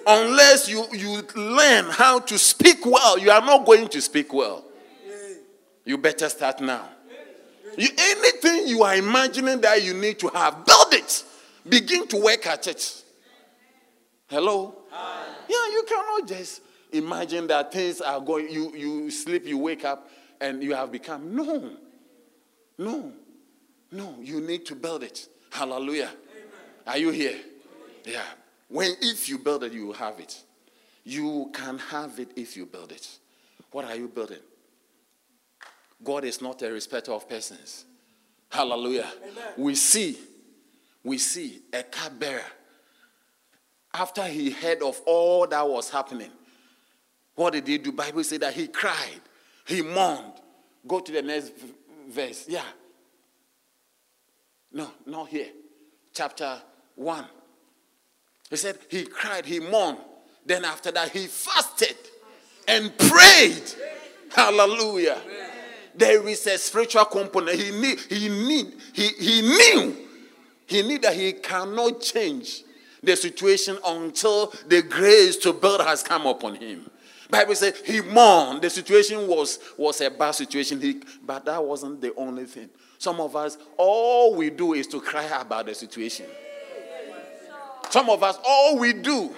[0.06, 4.66] Unless you, you learn how to speak well, you are not going to speak well.
[5.86, 6.90] You better start now.
[7.78, 11.24] You, anything you are imagining that you need to have, build it.
[11.68, 13.04] Begin to work at it.
[14.28, 14.76] Hello?
[14.92, 15.26] Hi.
[15.48, 20.10] Yeah, you cannot just imagine that things are going, you, you sleep, you wake up,
[20.42, 21.36] and you have become.
[21.36, 21.72] No.
[22.78, 23.12] No.
[23.92, 24.16] No.
[24.22, 25.28] You need to build it.
[25.52, 26.10] Hallelujah.
[26.10, 26.16] Amen.
[26.88, 27.40] Are you here?
[28.06, 28.22] Yeah.
[28.68, 30.42] When if you build it, you will have it.
[31.04, 33.08] You can have it if you build it.
[33.72, 34.40] What are you building?
[36.04, 37.86] God is not a respecter of persons.
[38.50, 39.12] Hallelujah.
[39.22, 39.44] Amen.
[39.58, 40.18] We see,
[41.04, 42.44] we see a cupbearer.
[43.94, 46.32] After he heard of all that was happening,
[47.36, 47.92] what did he do?
[47.92, 49.22] Bible said that he cried,
[49.66, 50.34] he mourned.
[50.88, 51.54] Go to the next
[52.10, 52.46] verse.
[52.48, 52.64] Yeah.
[54.72, 55.50] No, not here.
[56.14, 56.62] Chapter
[56.96, 57.26] 1.
[58.50, 60.00] He said he cried, he mourned.
[60.46, 61.96] Then after that, he fasted
[62.68, 63.64] and prayed.
[64.32, 65.18] Hallelujah.
[65.96, 67.60] There is a spiritual component.
[67.60, 69.98] He need, he need, he, he knew.
[70.66, 72.64] He knew that he cannot change
[73.02, 76.90] the situation until the grace to build has come upon him.
[77.30, 78.62] Bible says he mourned.
[78.62, 82.70] The situation was, was a bad situation, he, but that wasn't the only thing.
[82.98, 86.26] Some of us, all we do is to cry about the situation.
[87.90, 89.34] Some of us, all we do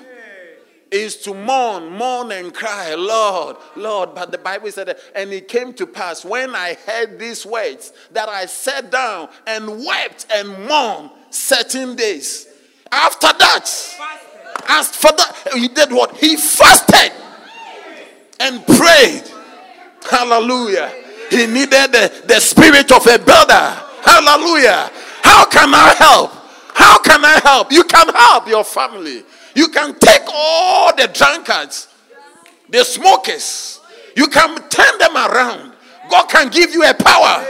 [0.95, 4.15] is to mourn, mourn and cry, Lord, Lord.
[4.15, 8.29] But the Bible said, and it came to pass when I heard these words that
[8.29, 12.47] I sat down and wept and mourned certain days.
[12.91, 13.69] After that,
[14.69, 16.15] as for that, he did what?
[16.17, 17.12] He fasted
[18.39, 19.23] and prayed.
[20.10, 20.91] Hallelujah.
[21.29, 23.81] He needed the, the spirit of a builder.
[24.01, 24.89] Hallelujah.
[25.23, 26.31] How can I help?
[26.73, 27.71] How can I help?
[27.71, 29.23] You can help your family.
[29.55, 31.87] You can take all the drunkards,
[32.69, 33.79] the smokers,
[34.15, 35.73] you can turn them around.
[36.09, 37.45] God can give you a power.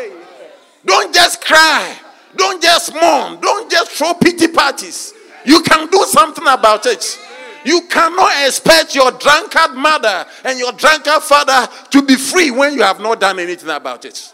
[0.86, 1.98] Don't just cry.
[2.36, 3.40] Don't just mourn.
[3.40, 5.14] Don't just throw pity parties.
[5.46, 7.20] You can do something about it.
[7.64, 12.84] You cannot expect your drunkard mother and your drunkard father to be free when you
[12.84, 14.34] have not done anything about it.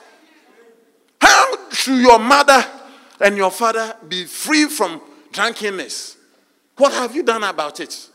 [1.20, 2.66] How should your mother
[3.20, 6.18] and your father be free from drunkenness?
[6.82, 8.10] What have you done about it?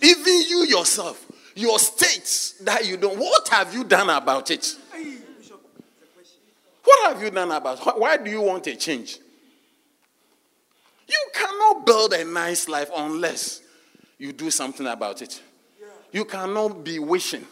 [0.00, 4.74] Even you yourself, your states that you don't, what have you done about it?
[6.82, 7.96] What have you done about it?
[7.96, 9.20] Why do you want a change?
[11.06, 13.60] You cannot build a nice life unless
[14.18, 15.40] you do something about it.
[16.10, 17.46] You cannot be wishing.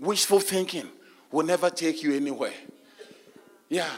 [0.00, 0.88] Wishful thinking
[1.30, 2.54] will never take you anywhere.
[3.68, 3.88] Yeah.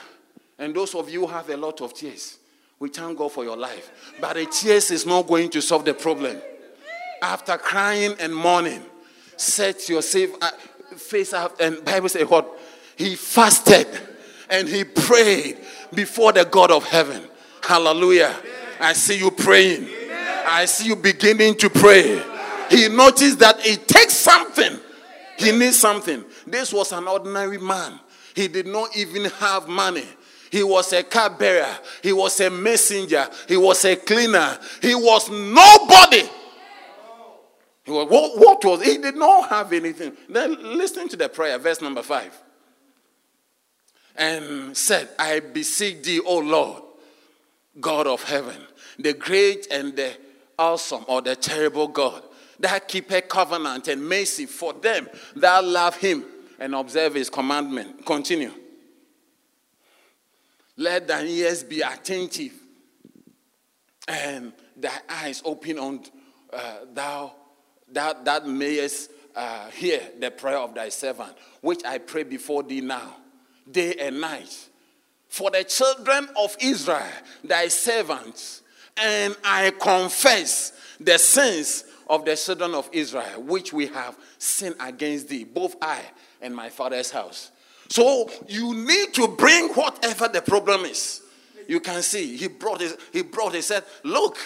[0.59, 2.41] And those of you have a lot of tears,
[2.85, 4.15] we thank God for your life.
[4.21, 6.37] But the tears is not going to solve the problem.
[7.23, 8.83] After crying and mourning,
[9.39, 10.51] set your uh,
[10.95, 11.59] face up.
[11.63, 12.47] And Bible says what?
[12.97, 13.87] He fasted
[14.51, 15.61] and he prayed
[15.95, 17.23] before the God of heaven.
[17.63, 18.37] Hallelujah.
[18.79, 19.89] I see you praying.
[20.47, 22.23] I see you beginning to pray.
[22.69, 24.79] He noticed that it takes something.
[25.39, 26.23] He needs something.
[26.47, 27.99] This was an ordinary man.
[28.35, 30.05] He did not even have money.
[30.55, 31.77] He was a cupbearer.
[32.01, 33.29] He was a messenger.
[33.49, 34.57] He was a cleaner.
[34.81, 36.31] He was nobody.
[37.83, 38.99] He was, what, what was he?
[38.99, 40.13] did not have anything.
[40.29, 42.41] Then listen to the prayer, verse number five.
[44.15, 46.85] And said, I beseech thee, O Lord,
[47.81, 48.63] God of heaven,
[48.97, 50.17] the great and the
[50.57, 52.23] awesome or the terrible God
[52.61, 56.25] that keep a covenant and mercy for them that love him
[56.61, 58.07] and observe his commandment.
[58.07, 58.53] Continue.
[60.77, 62.53] Let thine ears be attentive
[64.09, 66.05] and thy eyes open on
[66.53, 67.33] uh, thou
[67.93, 72.81] that, that mayest uh, hear the prayer of thy servant, which I pray before thee
[72.81, 73.17] now,
[73.71, 74.69] day and night
[75.35, 77.03] for the children of Israel,
[77.43, 78.63] thy servants,
[78.97, 85.29] and I confess the sins of the children of Israel, which we have sinned against
[85.29, 86.03] thee, both I
[86.41, 87.51] and my father's house.
[87.95, 91.23] So you need to bring whatever the problem is.
[91.69, 94.37] You can see he brought it, he brought, he said, Look,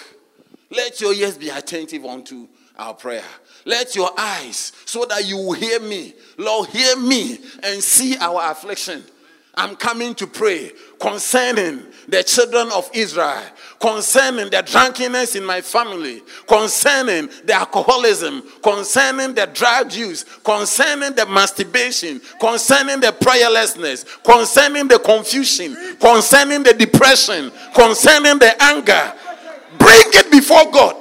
[0.71, 2.47] let your ears be attentive unto
[2.77, 3.25] our prayer.
[3.65, 6.13] Let your eyes, so that you will hear me.
[6.37, 9.03] Lord, hear me and see our affliction.
[9.59, 13.43] I'm coming to pray concerning the children of Israel,
[13.81, 21.27] concerning the drunkenness in my family, concerning the alcoholism, concerning the drug use, concerning the
[21.27, 29.13] masturbation, concerning the prayerlessness, concerning the confusion, concerning the depression, concerning the anger.
[29.77, 30.95] Bring it before God.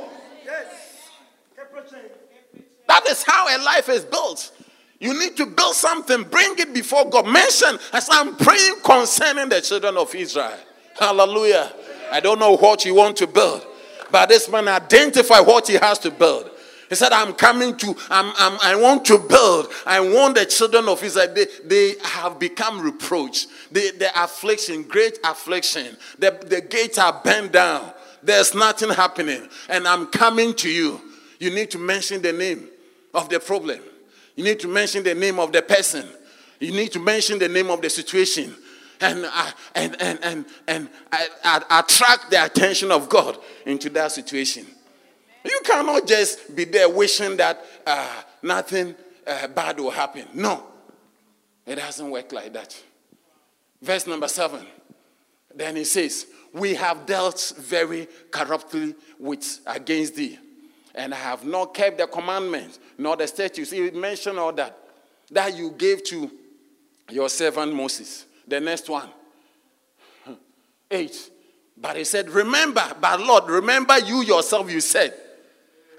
[2.88, 4.52] That is how a life is built.
[5.00, 7.28] You need to build something, bring it before God.
[7.28, 10.58] Mention as I'm praying concerning the children of Israel.
[10.98, 11.72] Hallelujah.
[12.12, 13.66] I don't know what you want to build,
[14.12, 16.50] but this man identify what he has to build.
[16.90, 19.68] He said, I'm coming to, I'm, I'm, i want to build.
[19.86, 21.34] I want the children of Israel.
[21.34, 23.48] They, they have become reproach.
[23.72, 25.98] The, the affliction, great affliction.
[26.18, 27.92] The, the gates are bent down.
[28.24, 29.50] There's nothing happening.
[29.68, 31.02] And I'm coming to you.
[31.40, 32.70] You need to mention the name
[33.14, 33.82] of the problem.
[34.38, 36.08] You need to mention the name of the person.
[36.60, 38.56] You need to mention the name of the situation.
[39.02, 40.90] And, uh, and, and, and, and
[41.44, 44.66] attract the attention of God into that situation.
[45.44, 50.26] You cannot just be there wishing that uh, nothing uh, bad will happen.
[50.34, 50.64] No,
[51.66, 52.80] it doesn't work like that.
[53.82, 54.66] Verse number seven.
[55.54, 60.38] Then he says, We have dealt very corruptly with against thee
[60.98, 63.72] and I have not kept the commandments nor the statutes.
[63.72, 64.78] He mentioned all that
[65.32, 66.32] that you gave to
[67.10, 68.26] your servant Moses.
[68.48, 69.10] The next one,
[70.92, 71.32] eight.
[71.80, 75.14] But he said, Remember, but Lord, remember you yourself, you said.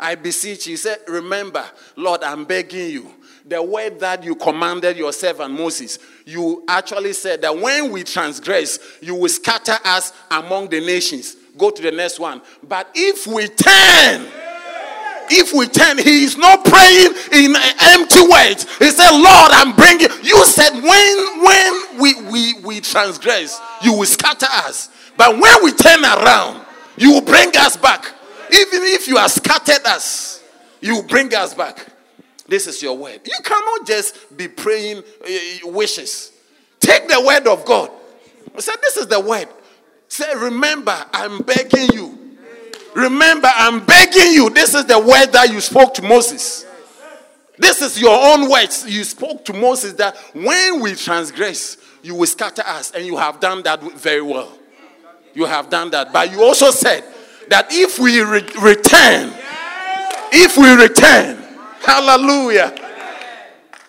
[0.00, 0.72] I beseech you.
[0.72, 1.64] He said, Remember,
[1.96, 3.14] Lord, I'm begging you.
[3.44, 8.78] The word that you commanded your servant Moses, you actually said that when we transgress,
[9.00, 11.34] you will scatter us among the nations.
[11.56, 12.42] Go to the next one.
[12.62, 14.28] But if we turn,
[15.30, 18.66] if we turn, he is not praying in empty words.
[18.78, 20.08] He said, Lord, I'm bringing.
[20.22, 24.90] You said, when, when we, we, we transgress, you will scatter us.
[25.16, 26.64] But when we turn around,
[26.96, 28.04] you will bring us back.
[28.50, 30.42] Even if you have scattered us,
[30.80, 31.86] you will bring us back.
[32.46, 33.20] This is your word.
[33.24, 36.32] You cannot just be praying uh, wishes.
[36.80, 37.90] Take the word of God.
[38.56, 39.48] I said, This is the word.
[40.08, 42.17] Say, remember, I'm begging you
[42.98, 44.50] Remember, I'm begging you.
[44.50, 46.66] This is the word that you spoke to Moses.
[47.56, 48.84] This is your own words.
[48.88, 52.90] You spoke to Moses that when we transgress, you will scatter us.
[52.90, 54.52] And you have done that very well.
[55.32, 56.12] You have done that.
[56.12, 57.04] But you also said
[57.48, 59.32] that if we re- return,
[60.32, 61.36] if we return,
[61.80, 62.74] hallelujah.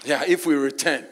[0.05, 1.03] Yeah, if we return.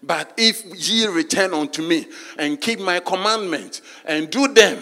[0.00, 2.06] But if ye return unto me
[2.38, 4.80] and keep my commandments and do them,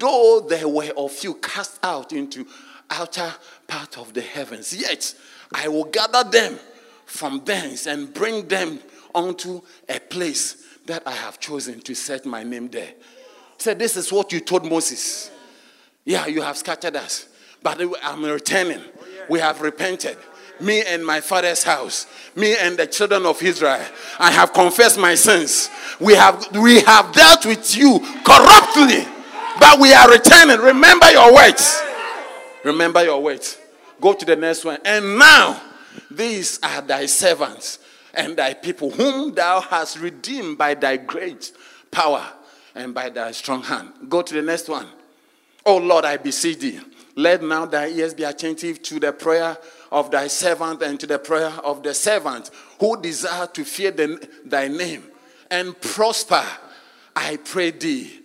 [0.00, 2.46] though there were a few cast out into
[2.90, 3.32] outer
[3.68, 5.14] part of the heavens, yet
[5.54, 6.58] I will gather them
[7.06, 8.80] from thence and bring them
[9.14, 12.94] unto a place that I have chosen to set my name there.
[13.58, 15.30] Said, This is what you told Moses.
[16.04, 17.28] Yeah, you have scattered us,
[17.62, 18.80] but I'm returning.
[19.28, 20.16] We have repented.
[20.60, 23.82] Me and my father's house, me and the children of Israel.
[24.18, 25.70] I have confessed my sins.
[25.98, 29.06] We have we have dealt with you corruptly
[29.60, 30.58] but we are returning.
[30.58, 31.80] Remember your words.
[32.64, 33.58] Remember your words.
[34.00, 34.78] Go to the next one.
[34.84, 35.60] And now,
[36.10, 37.78] these are thy servants
[38.14, 41.52] and thy people, whom thou hast redeemed by thy great
[41.90, 42.26] power
[42.74, 43.92] and by thy strong hand.
[44.08, 44.86] Go to the next one.
[45.66, 46.80] Oh Lord, I beseech thee,
[47.14, 49.58] let now thy ears be attentive to the prayer
[49.92, 54.26] of thy servant and to the prayer of the servant who desire to fear the,
[54.44, 55.04] thy name
[55.50, 56.44] and prosper.
[57.14, 58.20] I pray thee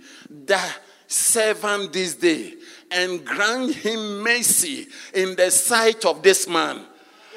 [0.45, 0.79] that
[1.15, 2.53] servant this day
[2.91, 6.81] and grant him mercy in the sight of this man.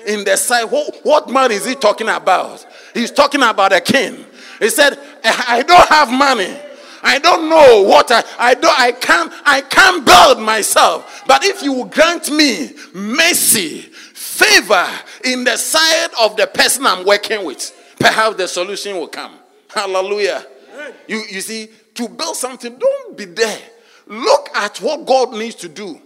[0.07, 2.67] In the sight, what, what man is he talking about?
[2.95, 4.25] He's talking about a king.
[4.59, 6.57] He said, eh, I don't have money.
[7.03, 11.23] I don't know what I, I don't I can't I can't build myself.
[11.29, 14.85] But if you will grant me mercy, favor
[15.25, 19.33] in the sight of the person I'm working with, perhaps the solution will come.
[19.73, 20.45] Hallelujah.
[21.07, 21.69] You you see,
[21.99, 23.61] to build something, don't be there.
[24.07, 26.01] Look at what God needs to do.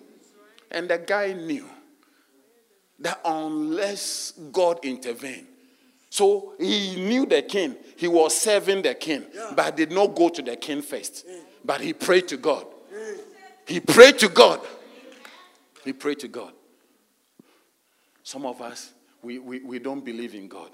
[0.70, 1.68] And the guy knew
[2.98, 5.46] that unless God intervened,
[6.08, 7.76] So he knew the king.
[7.96, 9.52] He was serving the king, yeah.
[9.54, 11.26] but did not go to the king first.
[11.64, 12.66] But he prayed to God.
[13.66, 14.60] He prayed to God.
[15.84, 16.52] He prayed to God.
[18.22, 20.70] Some of us, we, we, we don't believe in God.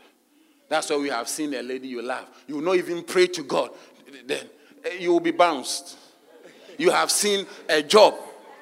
[0.69, 2.27] That's why we have seen a lady you love.
[2.47, 3.71] You will not even pray to God.
[4.27, 4.49] Then
[4.99, 5.97] you will be bounced.
[6.76, 8.14] You have seen a job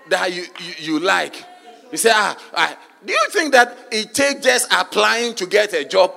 [0.09, 1.45] that you, you, you like.
[1.93, 5.85] You say, ah, ah, do you think that it takes just applying to get a
[5.85, 6.15] job?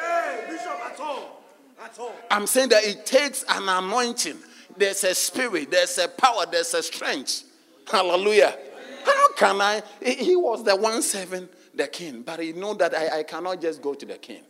[0.00, 1.42] Hey, Bishop, at all.
[1.82, 2.14] At all.
[2.30, 4.36] I'm saying that it takes an anointing.
[4.76, 7.44] There's a spirit, there's a power, there's a strength.
[7.90, 8.56] Hallelujah.
[9.04, 9.82] How can I?
[10.02, 13.82] He was the one serving the king, but he know that I, I cannot just
[13.82, 14.42] go to the king.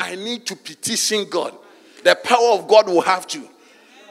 [0.00, 1.56] I need to petition God.
[2.02, 3.48] The power of God will have to.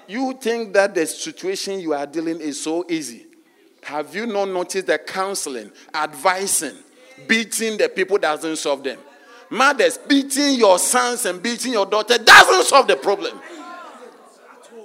[0.08, 3.26] You think that the situation you are dealing is so easy.
[3.84, 6.76] Have you not noticed that counseling, advising,
[7.28, 9.00] beating the people doesn't solve them?
[9.50, 13.40] Mothers, beating your sons and beating your daughter doesn't solve the problem.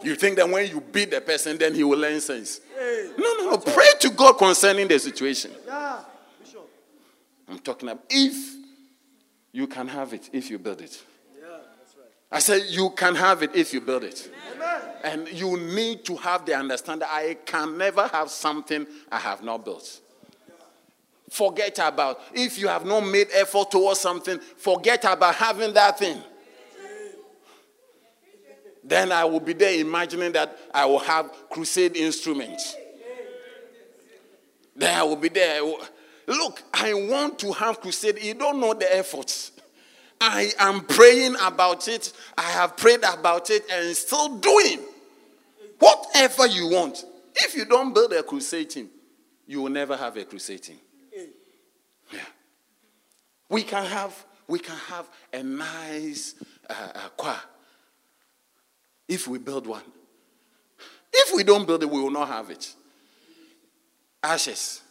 [0.02, 2.60] You think that when you beat the person, then he will learn sense.
[3.18, 3.58] No, no, no.
[3.58, 5.50] Pray to God concerning the situation.
[7.48, 8.56] I'm talking about if
[9.52, 11.02] you can have it, if you build it.
[12.32, 14.30] I said, you can have it if you build it.
[14.54, 14.80] Amen.
[15.02, 19.64] And you need to have the understanding I can never have something I have not
[19.64, 20.00] built.
[21.28, 26.22] Forget about if you have not made effort towards something, forget about having that thing.
[28.82, 32.74] Then I will be there imagining that I will have crusade instruments.
[34.74, 35.62] Then I will be there.
[36.26, 38.20] Look, I want to have crusade.
[38.22, 39.52] You don't know the efforts.
[40.20, 42.12] I am praying about it.
[42.36, 44.80] I have prayed about it and still doing
[45.78, 47.04] whatever you want.
[47.34, 48.90] If you don't build a crusade team,
[49.46, 50.78] you will never have a crusade team.
[52.12, 52.20] Yeah.
[53.48, 56.34] We can have we can have a nice
[56.68, 57.40] uh, uh, choir
[59.08, 59.82] if we build one.
[61.12, 62.74] If we don't build it, we will not have it.
[64.22, 64.82] Ashes.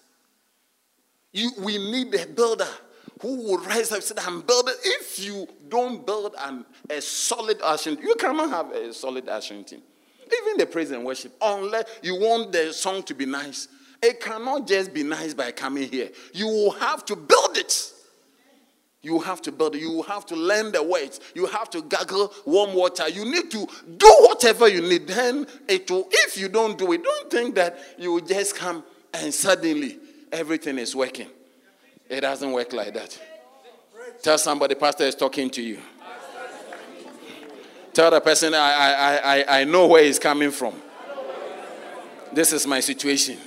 [1.31, 2.67] You, we need a builder
[3.19, 4.75] who will rise up and I'm building.
[4.83, 9.81] If you don't build an, a solid action, you cannot have a solid action team.
[10.41, 13.67] Even the praise and worship, unless you want the song to be nice,
[14.01, 16.09] it cannot just be nice by coming here.
[16.33, 17.91] You will have to build it.
[19.01, 19.81] You have to build it.
[19.81, 21.19] You have to learn the words.
[21.33, 23.09] You have to gargle warm water.
[23.09, 23.67] You need to
[23.97, 25.07] do whatever you need.
[25.07, 28.83] Then it will, if you don't do it, don't think that you will just come
[29.13, 29.97] and suddenly
[30.31, 31.27] everything is working.
[32.09, 33.19] It doesn't work like that.
[34.21, 35.79] Tell somebody, Pastor is talking to you.
[37.93, 40.73] Tell the person, I, I, I, I know where he's coming from.
[42.33, 43.37] This is my situation.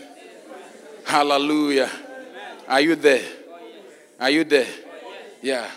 [1.04, 1.90] Hallelujah.
[2.68, 3.24] Are you there?
[4.18, 4.68] Are you there?
[5.40, 5.68] Yeah.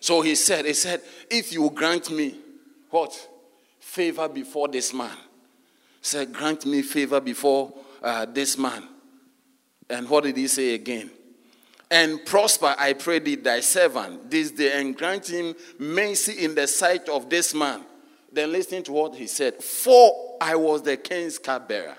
[0.00, 2.34] So he said, he said, if you grant me
[2.88, 3.28] what?
[3.78, 5.16] Favor before this man.
[6.00, 7.72] Said, grant me favor before
[8.02, 8.82] uh, this man.
[9.88, 11.10] And what did he say again?
[11.90, 16.66] And prosper, I pray thee, thy servant, this day, and grant him mercy in the
[16.66, 17.84] sight of this man.
[18.32, 19.62] Then listen to what he said.
[19.62, 21.96] For I was the king's cupbearer.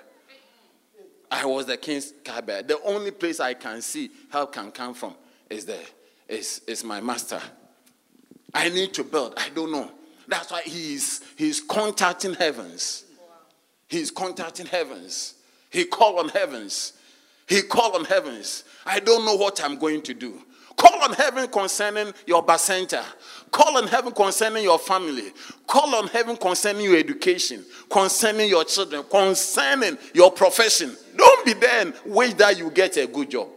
[1.30, 2.62] I was the king's cupbearer.
[2.62, 5.14] The only place I can see help can come from
[5.50, 5.84] is there.
[6.28, 7.40] Is, is my master.
[8.54, 9.34] I need to build.
[9.36, 9.90] I don't know.
[10.28, 13.04] That's why he's he's contacting heavens.
[13.88, 15.34] He's contacting heavens.
[15.68, 16.94] He called on heavens.
[17.48, 18.64] He called on heavens.
[18.86, 20.40] I don't know what I'm going to do.
[20.76, 23.02] Call on heaven concerning your center.
[23.50, 25.32] Call on heaven concerning your family.
[25.66, 30.96] Call on heaven concerning your education, concerning your children, concerning your profession.
[31.16, 33.48] Don't be there and wait that you get a good job.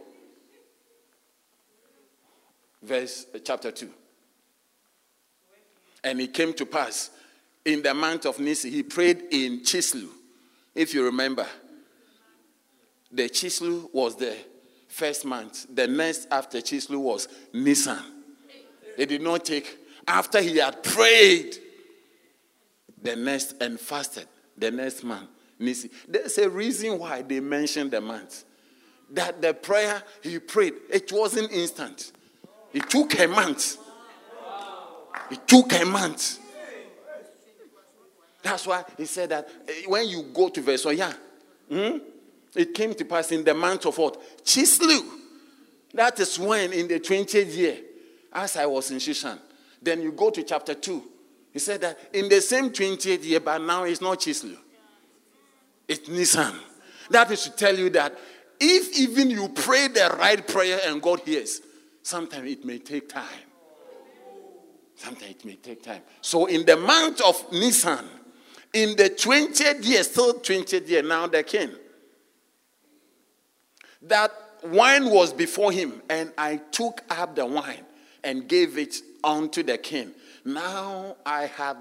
[2.82, 3.90] Verse uh, chapter 2.
[6.04, 7.10] And it came to pass
[7.66, 10.08] in the month of Nisi, he prayed in Chisleu.
[10.74, 11.46] If you remember,
[13.16, 14.36] the Chisleu was the
[14.88, 15.66] first month.
[15.74, 17.98] The next after Chisleu was Nisan.
[18.96, 21.56] It did not take, after he had prayed,
[23.02, 25.90] the next and fasted, the next month, Nisi.
[26.08, 28.44] There's a reason why they mentioned the month.
[29.10, 32.12] That the prayer he prayed, it wasn't instant.
[32.72, 33.78] It took a month.
[35.30, 36.40] It took a month.
[38.42, 41.12] That's why he said that eh, when you go to verse 1, yeah.
[41.68, 41.98] Hmm?
[42.56, 44.44] It came to pass in the month of what?
[44.44, 45.00] Chisleu.
[45.94, 47.78] That is when, in the 20th year,
[48.32, 49.38] as I was in Shushan.
[49.80, 51.02] Then you go to chapter 2.
[51.52, 54.56] He said that in the same 20th year, but now it's not Chisleu.
[55.88, 56.54] It's Nisan.
[57.10, 58.18] That is to tell you that
[58.58, 61.60] if even you pray the right prayer and God hears,
[62.02, 63.24] sometimes it may take time.
[64.96, 66.02] Sometimes it may take time.
[66.20, 68.04] So in the month of Nisan,
[68.72, 71.70] in the 20th year, still 20th year, now the king,
[74.08, 74.32] that
[74.64, 77.84] wine was before him, and I took up the wine
[78.24, 80.12] and gave it unto the king.
[80.44, 81.76] Now I have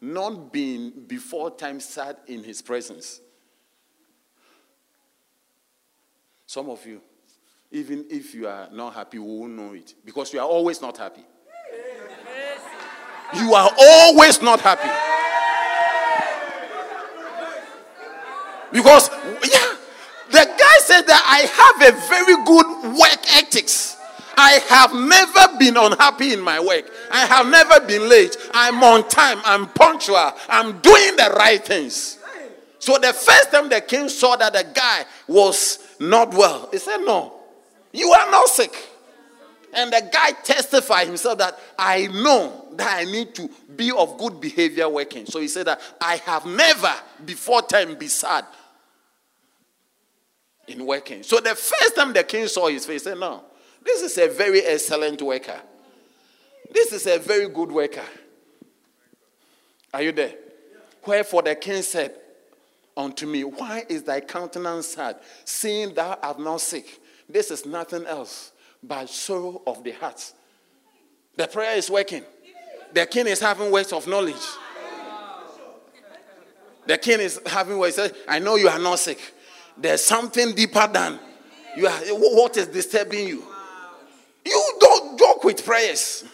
[0.00, 3.20] not been before time sat in his presence.
[6.46, 7.00] Some of you,
[7.70, 10.96] even if you are not happy, we will know it because you are always not
[10.96, 11.24] happy.
[13.36, 14.88] You are always not happy.
[18.72, 19.10] Because,
[20.30, 23.96] the guy said that I have a very good work ethics.
[24.36, 26.88] I have never been unhappy in my work.
[27.10, 28.36] I have never been late.
[28.54, 29.38] I'm on time.
[29.44, 30.32] I'm punctual.
[30.48, 32.18] I'm doing the right things.
[32.78, 36.98] So the first time the king saw that the guy was not well, he said,
[36.98, 37.34] No,
[37.92, 38.72] you are not sick.
[39.74, 44.40] And the guy testified himself that I know that I need to be of good
[44.40, 45.26] behavior working.
[45.26, 46.94] So he said that I have never
[47.26, 48.46] before time be sad
[50.68, 51.22] in working.
[51.22, 53.42] So the first time the king saw his face, he said, No,
[53.82, 55.60] this is a very excellent worker.
[56.70, 58.04] This is a very good worker.
[59.92, 60.34] Are you there?
[61.06, 62.14] Wherefore the king said
[62.96, 67.00] unto me, Why is thy countenance sad, seeing thou art not sick?
[67.28, 68.52] This is nothing else
[68.82, 70.32] but sorrow of the heart.
[71.36, 72.24] The prayer is working.
[72.92, 74.36] The king is having words of knowledge.
[76.86, 77.98] The king is having words.
[78.26, 79.20] I know you are not sick.
[79.80, 81.18] There's something deeper than
[81.76, 81.98] you are.
[82.08, 83.44] What is disturbing you?
[84.44, 86.24] You don't joke with prayers.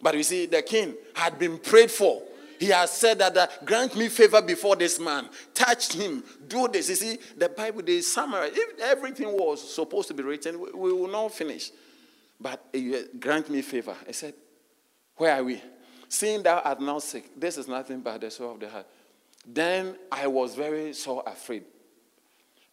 [0.00, 2.22] But you see, the king had been prayed for.
[2.58, 5.28] He has said that uh, grant me favor before this man.
[5.52, 6.24] Touch him.
[6.48, 6.88] Do this.
[6.88, 8.52] You see, the Bible, they summarize.
[8.54, 11.70] If everything was supposed to be written, we, we will not finish.
[12.40, 12.78] But uh,
[13.20, 13.94] grant me favor.
[14.08, 14.34] I said,
[15.16, 15.60] Where are we?
[16.08, 18.86] Seeing thou art now sick, this is nothing but the soul of the heart.
[19.46, 21.64] Then I was very so afraid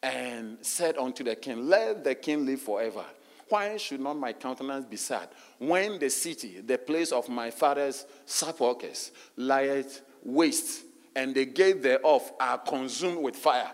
[0.03, 3.05] and said unto the king, Let the king live forever.
[3.49, 8.05] Why should not my countenance be sad when the city, the place of my father's
[8.25, 10.83] sepulchres, lieth waste,
[11.15, 13.71] and the gate thereof are consumed with fire?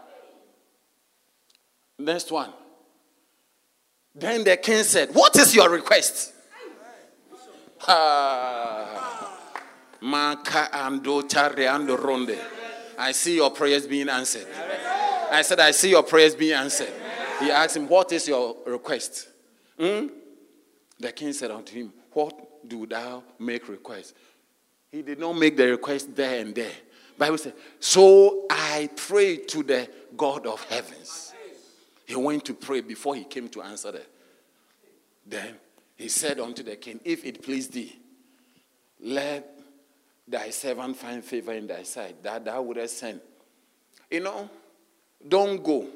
[1.98, 2.54] Next one.
[4.14, 6.34] Then the king said, What is your request?
[12.98, 14.48] I see your prayers being answered.
[15.32, 16.92] I said, I see your prayers being answered.
[17.40, 19.30] He asked him, What is your request?
[19.80, 20.08] Hmm?
[21.00, 24.16] The king said unto him, What do thou make request?
[24.92, 26.72] He did not make the request there and there.
[27.18, 31.34] Bible said, So I prayed to the God of heavens.
[32.06, 34.08] He went to pray before he came to answer that.
[35.26, 35.56] Then
[35.96, 38.00] he said unto the king, If it please thee,
[39.02, 39.60] let
[40.28, 43.22] thy servant find favor in thy sight, that thou wouldest send.
[44.10, 44.50] You know,
[45.28, 45.88] don't go.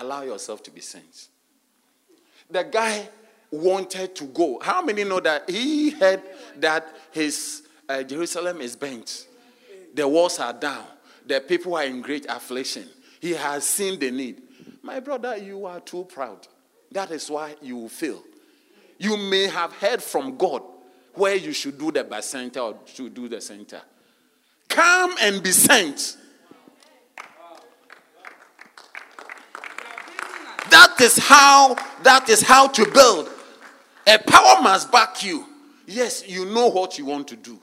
[0.00, 1.28] Allow yourself to be sent.
[2.50, 3.08] The guy
[3.50, 4.58] wanted to go.
[4.60, 6.22] How many know that he heard
[6.58, 9.26] that his uh, Jerusalem is bent,
[9.94, 10.84] the walls are down,
[11.26, 12.88] the people are in great affliction.
[13.20, 14.42] He has seen the need.
[14.82, 16.46] My brother, you are too proud.
[16.92, 18.22] That is why you fail.
[18.98, 20.62] You may have heard from God
[21.14, 23.80] where you should do the bacenta or should do the center.
[24.68, 26.16] Come and be sent.
[30.70, 33.28] That is how that is how to build.
[34.06, 35.46] A power must back you.
[35.86, 37.60] Yes, you know what you want to do.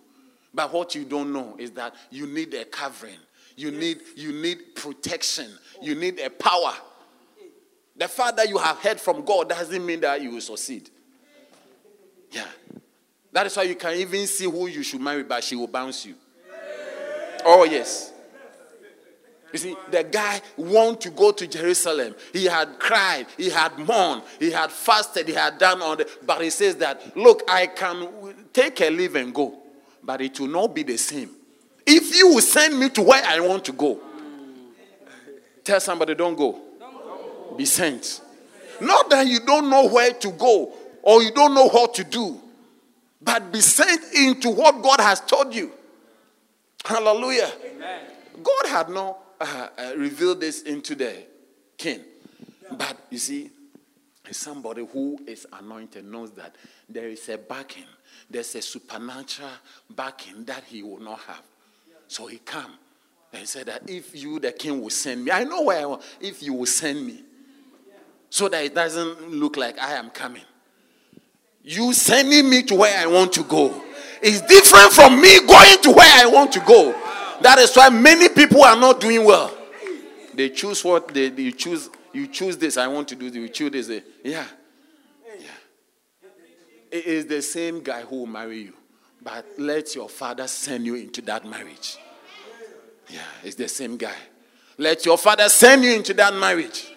[0.53, 3.17] But what you don't know is that you need a covering.
[3.55, 5.49] You need you need protection.
[5.81, 6.73] You need a power.
[7.95, 10.89] The fact that you have heard from God doesn't mean that you will succeed.
[12.31, 12.45] Yeah.
[13.31, 16.05] That is why you can even see who you should marry, but she will bounce
[16.05, 16.15] you.
[17.45, 18.12] Oh, yes.
[19.53, 22.15] You see, the guy want to go to Jerusalem.
[22.33, 26.09] He had cried, he had mourned, he had fasted, he had done all the.
[26.25, 28.09] But he says that, look, I can
[28.51, 29.55] take a leave and go,
[30.03, 31.29] but it will not be the same.
[31.85, 33.99] If you will send me to where I want to go,
[35.63, 36.59] tell somebody, don't go.
[36.79, 37.55] Don't go.
[37.55, 38.21] Be sent.
[38.81, 40.73] Not that you don't know where to go
[41.03, 42.41] or you don't know what to do,
[43.21, 45.71] but be sent into what God has told you.
[46.83, 47.51] Hallelujah.
[47.63, 47.99] Amen.
[48.41, 51.13] God had no uh, uh, reveal this into the
[51.77, 51.99] king.
[52.71, 53.51] But you see,
[54.31, 56.55] somebody who is anointed knows that
[56.89, 57.85] there is a backing,
[58.29, 59.49] there's a supernatural
[59.89, 61.43] backing that he will not have.
[62.07, 62.73] So he come
[63.31, 65.85] and he said that if you, the king, will send me, I know where I
[65.85, 67.21] want, if you will send me,
[68.29, 70.43] so that it doesn't look like I am coming.
[71.63, 73.83] You sending me to where I want to go.
[74.21, 77.12] is different from me going to where I want to go.
[77.43, 79.53] That is why many people are not doing well.
[80.33, 81.89] They choose what they, they choose.
[82.13, 82.77] You choose this.
[82.77, 83.35] I want to do this.
[83.35, 84.03] You choose this.
[84.23, 84.45] Yeah,
[85.39, 86.29] yeah.
[86.89, 88.73] It is the same guy who will marry you,
[89.21, 91.97] but let your father send you into that marriage.
[93.09, 94.15] Yeah, it's the same guy.
[94.77, 96.93] Let your father send you into that marriage.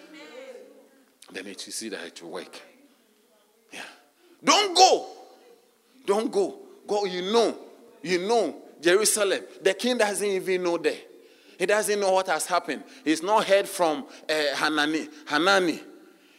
[1.29, 2.61] Then it will see that it will work.
[3.73, 3.81] Yeah.
[4.41, 5.07] Don't go.
[6.05, 6.57] Don't go.
[6.87, 7.57] Go, you know.
[8.01, 9.41] You know Jerusalem.
[9.61, 10.97] The king doesn't even know there.
[11.57, 12.83] He doesn't know what has happened.
[13.03, 15.09] He's not heard from uh, Hanani.
[15.25, 15.79] Hanani.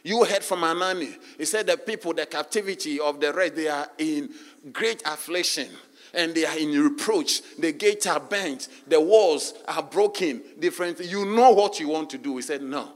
[0.03, 1.15] You heard from Hanani.
[1.37, 4.29] He said the people, the captivity of the rest, they are in
[4.71, 5.67] great affliction
[6.13, 7.41] and they are in reproach.
[7.57, 10.41] The gates are bent, the walls are broken.
[10.57, 10.99] Different.
[10.99, 12.37] You know what you want to do.
[12.37, 12.93] He said, No.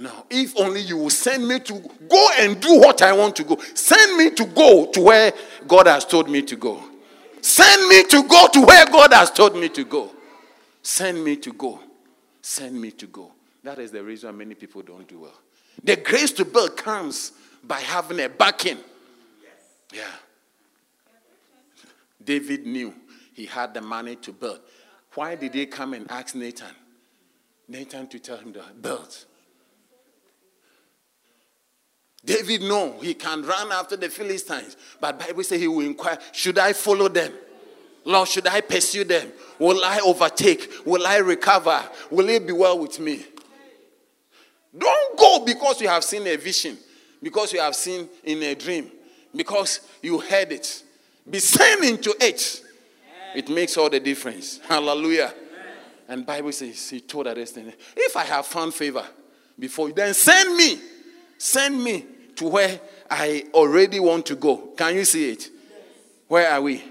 [0.00, 0.12] No.
[0.30, 1.72] If only you will send me to
[2.08, 3.56] go and do what I want to go.
[3.74, 5.32] Send me to go to where
[5.66, 6.87] God has told me to go.
[7.40, 10.10] Send me to go to where God has told me to go.
[10.82, 11.80] Send me to go.
[12.42, 13.32] Send me to go.
[13.62, 15.38] That is the reason many people don't do well.
[15.84, 17.32] The grace to build comes
[17.62, 18.78] by having a backing.
[19.92, 20.02] Yeah.
[22.24, 22.94] David knew
[23.34, 24.60] he had the money to build.
[25.14, 26.74] Why did he come and ask Nathan?
[27.68, 29.24] Nathan to tell him to build.
[32.28, 36.58] David know he can run after the Philistines, but Bible says he will inquire, should
[36.58, 37.32] I follow them?
[38.04, 39.32] Lord, should I pursue them?
[39.58, 40.70] Will I overtake?
[40.84, 41.82] Will I recover?
[42.10, 43.24] Will it be well with me?
[44.76, 46.76] Don't go because you have seen a vision,
[47.22, 48.90] because you have seen in a dream,
[49.34, 50.82] because you heard it.
[51.28, 52.62] Be sent into it.
[53.34, 54.60] It makes all the difference.
[54.68, 55.32] Hallelujah.
[56.08, 57.56] And Bible says, he told us,
[57.96, 59.06] if I have found favor
[59.58, 60.78] before you, then send me.
[61.38, 62.04] Send me
[62.38, 62.80] to where
[63.10, 64.56] I already want to go.
[64.76, 65.50] Can you see it?
[66.28, 66.82] Where are we?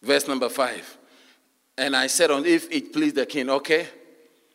[0.00, 0.96] Verse number five.
[1.76, 3.88] And I said, on if it please the king, okay,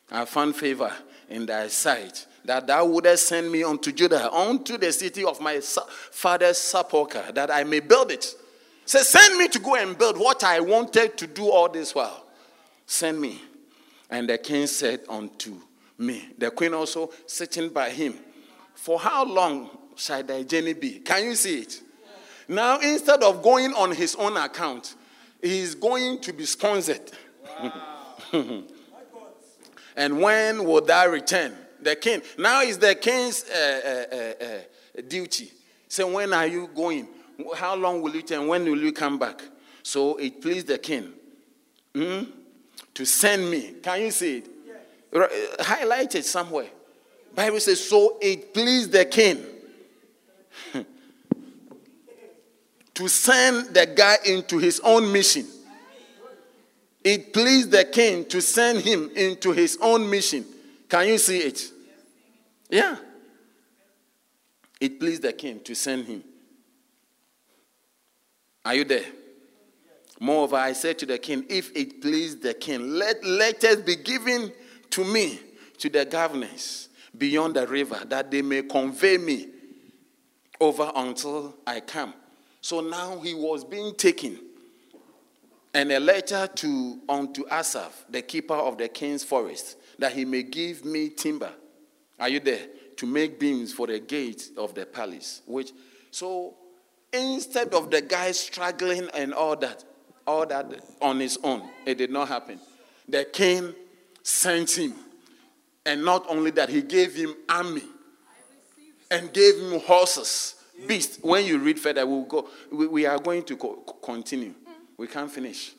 [0.09, 0.91] I found favor
[1.27, 5.59] in thy sight, that thou wouldest send me unto Judah, unto the city of my
[5.59, 8.25] father's sepulchre, that I may build it.
[8.85, 12.25] Say, send me to go and build what I wanted to do all this while.
[12.85, 13.41] Send me.
[14.09, 15.55] And the king said unto
[15.97, 18.15] me, the queen also sitting by him,
[18.73, 20.99] For how long shall thy journey be?
[20.99, 21.81] Can you see it?
[22.47, 24.95] Now, instead of going on his own account,
[25.41, 27.11] he is going to be sponsored.
[27.61, 28.13] Wow.
[29.95, 31.53] and when will thou return?
[31.81, 32.21] The king.
[32.37, 35.51] Now is the king's uh, uh, uh, uh duty.
[35.87, 37.07] So when are you going?
[37.55, 38.47] How long will you turn?
[38.47, 39.41] When will you come back?
[39.83, 41.13] So it pleased the king.
[41.95, 42.23] Hmm?
[42.99, 43.75] To send me.
[43.81, 44.47] Can you see it?
[45.13, 45.27] Yeah.
[45.61, 46.67] Highlight it somewhere.
[47.33, 49.41] Bible says, so it pleased the king
[52.93, 55.47] to send the guy into his own mission.
[57.01, 60.43] It pleased the king to send him into his own mission.
[60.89, 61.71] Can you see it?
[62.69, 62.97] Yeah.
[64.81, 66.21] It pleased the king to send him.
[68.65, 69.05] Are you there?
[70.19, 74.51] Moreover, I said to the king, If it please the king, let letters be given
[74.91, 75.39] to me,
[75.77, 79.47] to the governors beyond the river, that they may convey me
[80.59, 82.13] over until I come.
[82.61, 84.39] So now he was being taken.
[85.73, 90.43] And a letter to unto Asaph, the keeper of the king's forest, that he may
[90.43, 91.51] give me timber.
[92.19, 92.67] Are you there?
[92.97, 95.41] To make beams for the gate of the palace.
[95.45, 95.71] Which
[96.11, 96.55] so
[97.13, 99.85] instead of the guy struggling and all that,
[100.29, 100.71] all that
[101.01, 101.67] on his own.
[101.87, 102.59] It did not happen.
[103.07, 103.73] The king
[104.21, 104.93] sent him.
[105.85, 107.81] And not only that, he gave him army
[109.09, 110.53] and gave him horses,
[110.85, 111.17] beasts.
[111.23, 112.47] When you read further, we'll go.
[112.71, 114.53] We, we are going to co- continue.
[114.97, 115.73] We can't finish.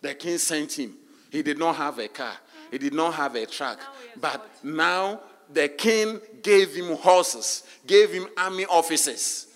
[0.00, 0.94] The king sent him.
[1.30, 2.36] He did not have a car.
[2.70, 3.80] He did not have a truck.
[4.18, 5.20] But now
[5.52, 9.48] the king gave him horses, gave him army officers,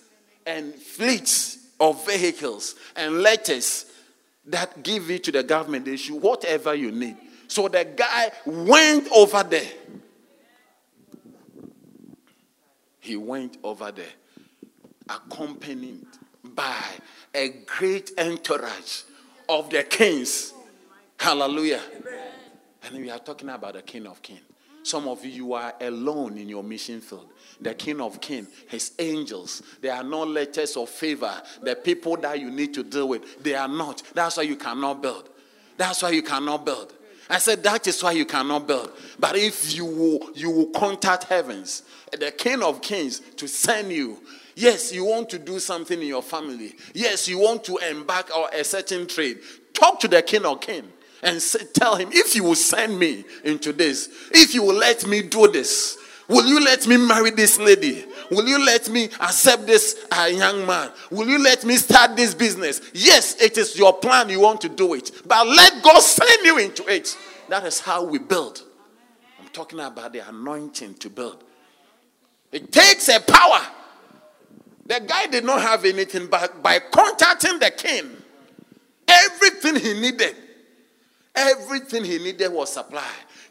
[0.45, 3.85] and fleets of vehicles and letters
[4.45, 5.85] that give it to the government.
[5.85, 7.17] They should, whatever you need.
[7.47, 9.69] So the guy went over there.
[12.99, 14.05] He went over there,
[15.09, 16.07] accompanied
[16.43, 16.81] by
[17.33, 19.03] a great entourage
[19.49, 20.53] of the kings.
[21.17, 21.81] Hallelujah.
[22.83, 24.41] And we are talking about the King of Kings.
[24.83, 27.29] Some of you, are alone in your mission field
[27.63, 29.63] the King of Kings, his angels.
[29.81, 31.41] They are not letters of favor.
[31.61, 34.03] The people that you need to deal with, they are not.
[34.13, 35.29] That's why you cannot build.
[35.77, 36.93] That's why you cannot build.
[37.29, 38.91] I said, That is why you cannot build.
[39.17, 44.19] But if you will, you will contact heavens, the King of Kings, to send you.
[44.55, 46.75] Yes, you want to do something in your family.
[46.93, 49.39] Yes, you want to embark on a certain trade.
[49.73, 50.91] Talk to the King of Kings
[51.23, 55.07] and say, tell him, if you will send me into this, if you will let
[55.07, 55.97] me do this,
[56.27, 58.05] will you let me marry this lady?
[58.29, 60.91] Will you let me accept this uh, young man?
[61.11, 62.81] Will you let me start this business?
[62.93, 64.29] Yes, it is your plan.
[64.29, 65.11] You want to do it.
[65.25, 67.15] But let God send you into it.
[67.49, 68.63] That is how we build.
[69.39, 71.43] I'm talking about the anointing to build.
[72.51, 73.61] It takes a power.
[74.85, 78.09] The guy did not have anything, but by contacting the king,
[79.07, 80.35] everything he needed,
[81.35, 83.03] everything he needed was supplied.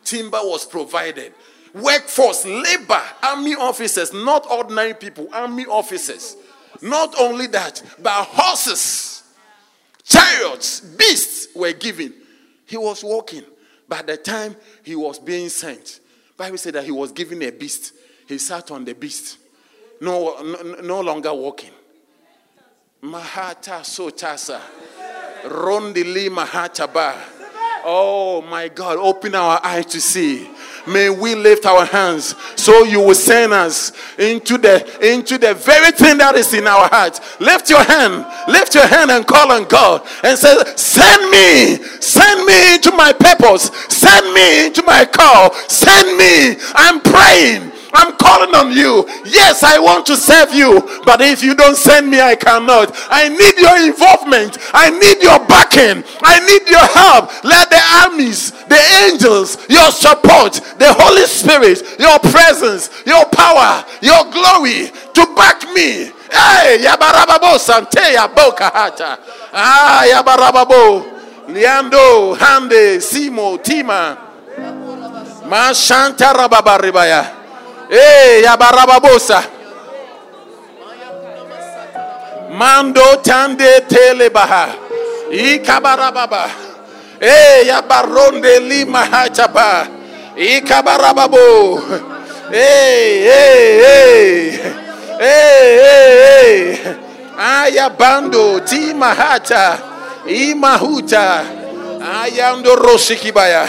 [0.04, 1.32] Timber was provided
[1.74, 6.36] workforce, labor, army officers, not ordinary people, army officers.
[6.80, 9.22] Not only that, but horses,
[10.02, 12.12] chariots, beasts were given.
[12.66, 13.44] He was walking.
[13.88, 16.00] By the time he was being sent,
[16.36, 17.92] Bible said that he was given a beast.
[18.26, 19.38] He sat on the beast,
[20.00, 21.70] no, no, no longer walking.
[23.02, 24.60] Mahata sotasa,
[25.44, 27.41] rondili mahataba.
[27.84, 30.48] Oh my God, open our eyes to see.
[30.86, 35.92] May we lift our hands so you will send us into the into the very
[35.92, 37.20] thing that is in our heart.
[37.40, 42.44] Lift your hand, lift your hand and call on God and say, Send me, send
[42.46, 46.60] me into my purpose, send me into my call, send me.
[46.74, 47.71] I'm praying.
[47.94, 49.04] I'm calling on you.
[49.24, 52.90] Yes, I want to serve you, but if you don't send me, I cannot.
[53.10, 54.56] I need your involvement.
[54.72, 56.02] I need your backing.
[56.22, 57.28] I need your help.
[57.44, 64.24] Let the armies, the angels, your support, the Holy Spirit, your presence, your power, your
[64.32, 66.10] glory to back me.
[66.32, 69.18] Hey, yabarababo sante yaboka hata.
[69.52, 71.04] Ah, yabarababo.
[71.48, 74.16] Liando, Hande, Simo, Tima.
[75.44, 77.41] Mashanta rababaribaya.
[77.92, 79.44] Eh, ya barababosa.
[82.56, 84.72] Mando tande telebaha.
[85.28, 86.48] Ikabarababa.
[87.20, 89.84] Eh, ya baronde lima hachaba.
[90.36, 91.80] Ikabarababo.
[92.48, 94.60] Eh, eh, eh.
[95.20, 96.96] Eh, eh, eh.
[97.36, 99.76] Aya bando ti mahata.
[100.24, 101.44] Imahuta.
[102.24, 103.68] Ayando roshikibaya.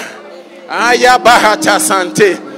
[0.71, 2.52] Aya bahata sante.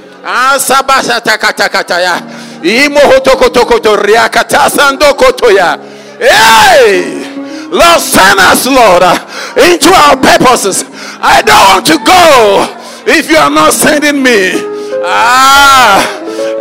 [6.18, 7.36] Hey!
[7.70, 9.04] Lord, send us, Lord,
[9.58, 10.84] into our purposes.
[11.22, 12.66] I don't want to go
[13.06, 14.54] if you are not sending me.
[15.06, 16.02] Ah,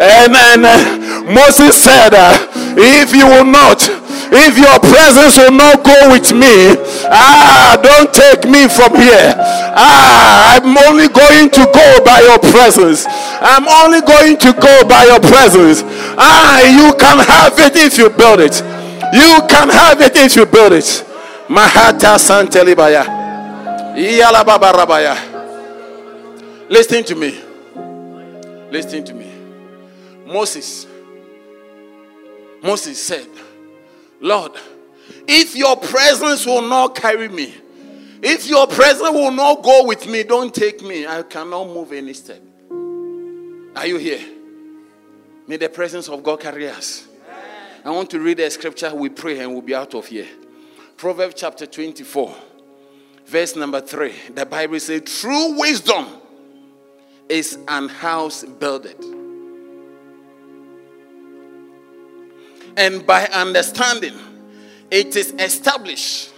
[0.00, 2.12] and then Moses said,
[2.76, 3.80] If you will not,
[4.37, 6.74] if your presence will not go with me,
[7.07, 9.35] ah, don't take me from here.
[9.76, 13.07] Ah, I'm only going to go by your presence.
[13.41, 15.82] I'm only going to go by your presence.
[16.18, 18.59] Ah, you can have it if you build it.
[19.14, 20.85] You can have it if you build it.
[21.49, 23.05] Mahata Santelibaya.
[23.95, 25.14] Iyalababarabaya.
[26.68, 27.41] Listen to me.
[28.70, 29.30] Listen to me.
[30.26, 30.87] Moses.
[32.62, 33.28] Moses said,
[34.25, 34.53] Lord,
[35.29, 37.55] if your presence will not carry me,
[38.22, 41.07] if your presence will not go with me, don't take me.
[41.07, 42.41] I cannot move any step.
[43.77, 44.25] Are you here?
[45.47, 47.07] May the presence of God carry us.
[47.85, 50.29] I want to read a scripture, we pray, and we'll be out of here.
[50.97, 52.35] Proverbs chapter 24,
[53.27, 54.14] verse number 3.
[54.35, 56.07] The Bible says, True wisdom
[57.29, 58.97] is an house builded.
[62.77, 64.14] And by understanding,
[64.91, 66.33] it is established.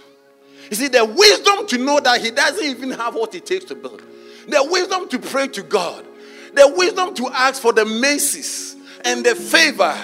[0.69, 3.75] You see, the wisdom to know that he doesn't even have what it takes to
[3.75, 4.01] build,
[4.47, 6.05] the wisdom to pray to God,
[6.53, 8.75] the wisdom to ask for the mercies
[9.05, 9.95] and the favor,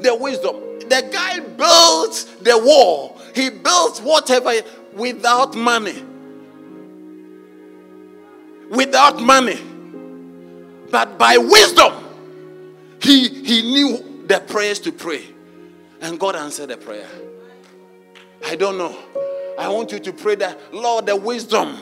[0.00, 0.56] the wisdom.
[0.80, 4.52] The guy built the wall, he built whatever
[4.94, 6.02] without money.
[8.70, 9.58] Without money.
[10.90, 11.92] But by wisdom,
[13.02, 15.24] he, he knew the prayers to pray.
[16.00, 17.08] And God answered the prayer.
[18.44, 18.96] I don't know.
[19.58, 21.76] I want you to pray that, Lord, the wisdom.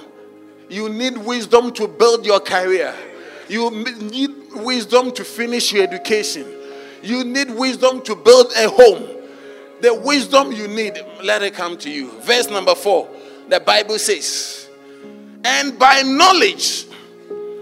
[0.68, 2.94] You need wisdom to build your career.
[3.48, 6.46] You need wisdom to finish your education.
[7.02, 9.06] You need wisdom to build a home.
[9.80, 12.10] The wisdom you need, let it come to you.
[12.22, 13.08] Verse number four,
[13.48, 14.68] the Bible says,
[15.44, 16.86] And by knowledge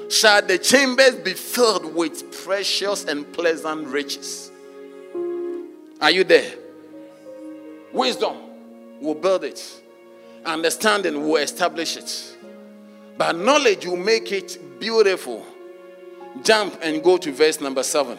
[0.08, 4.43] shall the chambers be filled with precious and pleasant riches.
[6.04, 6.52] Are you there?
[7.90, 8.36] Wisdom
[9.00, 9.80] will build it,
[10.44, 12.36] understanding will establish it.
[13.16, 15.46] But knowledge will make it beautiful.
[16.42, 18.18] Jump and go to verse number seven.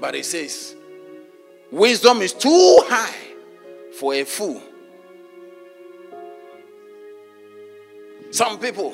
[0.00, 0.74] But it says,
[1.70, 3.14] Wisdom is too high
[3.92, 4.62] for a fool.
[8.30, 8.92] Some people,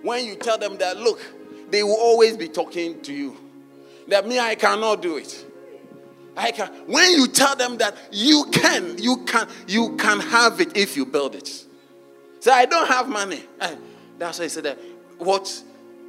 [0.00, 1.20] when you tell them that, look,
[1.68, 3.36] they will always be talking to you.
[4.08, 5.44] That me, I cannot do it.
[6.36, 6.68] I can.
[6.86, 11.06] When you tell them that you can, you can, you can have it if you
[11.06, 11.64] build it.
[12.40, 13.42] Say, I don't have money.
[13.60, 13.74] Eh,
[14.18, 14.78] that's why I said that.
[15.18, 15.62] What?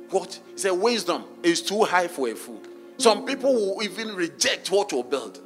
[0.09, 0.39] What?
[0.53, 2.61] He said, wisdom is too high for a fool.
[2.97, 5.39] Some people will even reject what you build.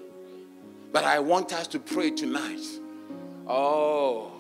[0.92, 2.62] But I want us to pray tonight.
[3.48, 4.32] Oh,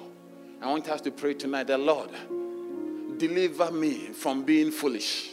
[0.62, 1.68] I want us to pray tonight.
[1.68, 2.10] The Lord,
[3.18, 5.30] deliver me from being foolish.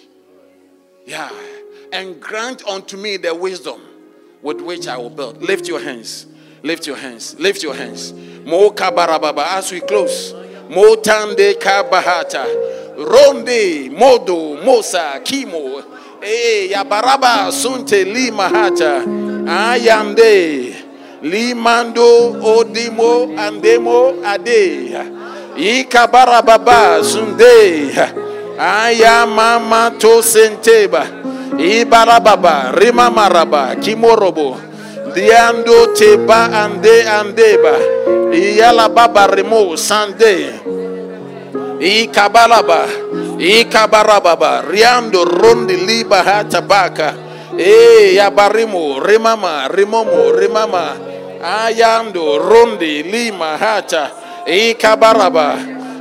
[1.06, 1.30] Yeah.
[1.92, 3.80] And grant unto me the wisdom
[4.42, 5.42] with which I will build.
[5.42, 6.26] Lift your hands.
[6.62, 7.38] Lift your hands.
[7.38, 8.12] Lift your hands.
[8.44, 9.58] Mo kabarababa.
[9.58, 10.32] As we close.
[10.70, 12.44] Mo tande kabahata.
[12.98, 15.82] Ronde modo mosa kimo.
[16.22, 19.02] Eh yabaraba sunte lima hata.
[19.46, 20.74] Ayande.
[21.22, 24.94] Limando odimo andemo ade.
[25.56, 27.90] Ikabarababa sunde.
[28.58, 31.06] Ayamama to senteba.
[31.56, 34.56] Ibarababa, Rima Maraba, Kimorobo,
[35.14, 37.74] Diando Teba Ande Andeba,
[38.34, 40.52] Iyala Baba Remo Sande,
[41.80, 42.84] Ikabalaba,
[43.40, 47.14] Ikabarababa, Riando Rondi Liba Hatabaka,
[47.56, 50.94] E Yabarimo, Rimama, Rimomo, Rimama,
[51.42, 55.56] Ayando Rondi Lima Hata, Ikabaraba,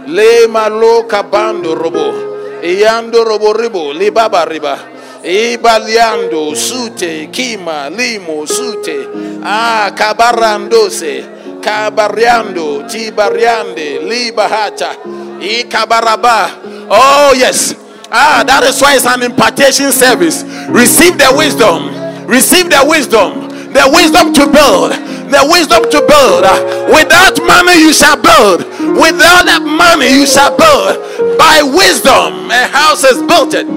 [0.05, 2.13] Lema Loka Bando Robo,
[2.61, 4.96] Iyando Robo Ribo, Libaba Riba.
[5.28, 8.95] Ibaliando, sute, kima, limo, sute,
[9.43, 14.95] ah, cabarandose, cabariando, tibariande, libahata,
[15.41, 16.49] ikabaraba.
[16.89, 17.75] Oh, yes.
[18.09, 20.43] Ah, that is why it's an impartation service.
[20.69, 21.91] Receive the wisdom.
[22.25, 23.51] Receive the wisdom.
[23.73, 24.91] The wisdom to build.
[25.28, 26.47] The wisdom to build.
[26.88, 28.63] Without money, you shall build.
[28.95, 31.03] Without money, you shall build.
[31.38, 33.53] By wisdom, a house is built.
[33.53, 33.67] It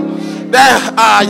[0.51, 1.23] the uh,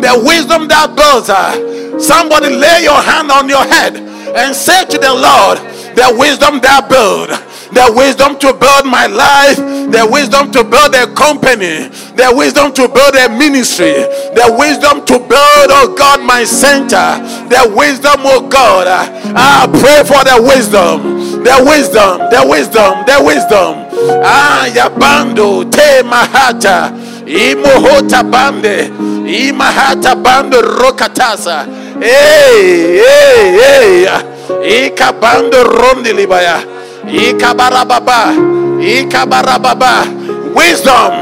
[0.00, 1.28] the wisdom that builds.
[1.30, 3.96] Uh, somebody lay your hand on your head
[4.36, 5.58] and say to the Lord,
[5.94, 7.28] the wisdom that build,
[7.74, 9.56] the wisdom to build my life,
[9.90, 13.92] the wisdom to build a company, the wisdom to build a ministry,
[14.38, 17.18] the wisdom to build, oh God, my center,
[17.50, 18.86] the wisdom, oh God.
[18.88, 23.90] I pray for the wisdom, the wisdom, the wisdom, the wisdom.
[24.24, 26.99] Ah, yabando te mahata
[27.30, 28.90] imohota bande
[29.26, 31.66] imahata bando rokatasa.
[32.00, 34.86] Hey hey hey.
[34.86, 36.62] Ikabando rondi libaya
[37.06, 38.34] ikabarababa
[38.80, 40.06] ikabarababa.
[40.54, 41.12] Wisdom.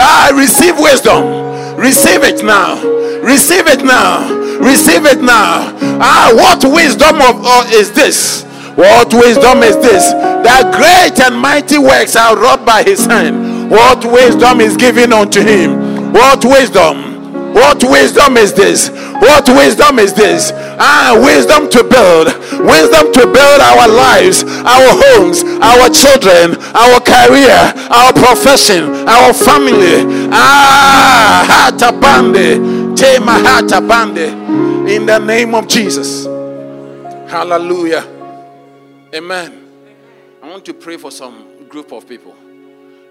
[0.00, 1.24] I receive wisdom.
[1.76, 2.76] Receive it now.
[3.22, 4.28] Receive it now.
[4.60, 5.72] Receive it now.
[6.00, 8.44] Ah what wisdom of uh, is this?
[8.76, 10.12] What wisdom is this?
[10.44, 15.40] That great and mighty works are wrought by his hand what wisdom is given unto
[15.40, 16.12] him?
[16.12, 17.52] What wisdom?
[17.54, 18.88] What wisdom is this?
[18.88, 20.52] What wisdom is this?
[20.78, 22.26] Ah, wisdom to build,
[22.64, 27.58] wisdom to build our lives, our homes, our children, our career,
[27.90, 30.06] our profession, our family.
[30.30, 33.80] Ah, hata bande, tema hata
[34.88, 36.26] in the name of Jesus.
[37.28, 38.06] Hallelujah.
[39.14, 39.64] Amen.
[40.42, 42.36] I want to pray for some group of people.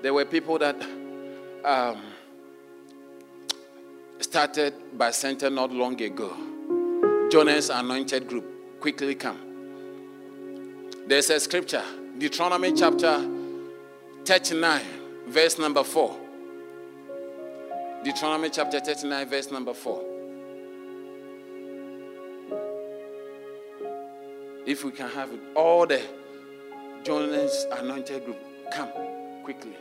[0.08, 0.82] There were people that
[1.66, 2.02] um,
[4.22, 7.28] started by center not long ago.
[7.30, 8.80] Jonas Anointed Group.
[8.80, 9.38] Quickly come.
[11.08, 11.84] There's a scripture,
[12.18, 13.22] Deuteronomy chapter
[14.24, 14.82] 39,
[15.28, 16.18] verse number 4.
[18.06, 20.04] Deuteronomy chapter 39, verse number 4.
[24.66, 26.02] If we can have it, all the
[27.04, 28.40] Jonas Anointed Group,
[28.72, 28.88] come
[29.44, 29.76] quickly.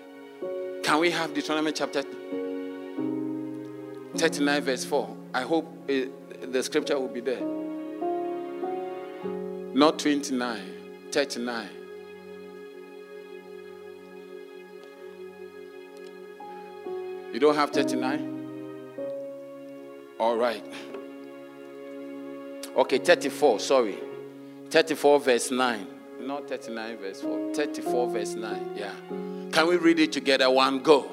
[0.87, 2.05] Can we have Deuteronomy chapter
[4.17, 5.17] 39, verse 4?
[5.35, 7.41] I hope it, the scripture will be there.
[9.75, 10.61] Not 29,
[11.11, 11.69] 39.
[17.33, 18.95] You don't have 39?
[20.21, 20.65] All right.
[22.77, 23.99] Okay, 34, sorry.
[24.71, 25.87] 34, verse 9.
[26.21, 27.55] Not 39, verse 4.
[27.55, 28.71] 34, verse 9.
[28.77, 28.93] Yeah.
[29.57, 30.51] Can we read it together?
[30.51, 31.11] One go.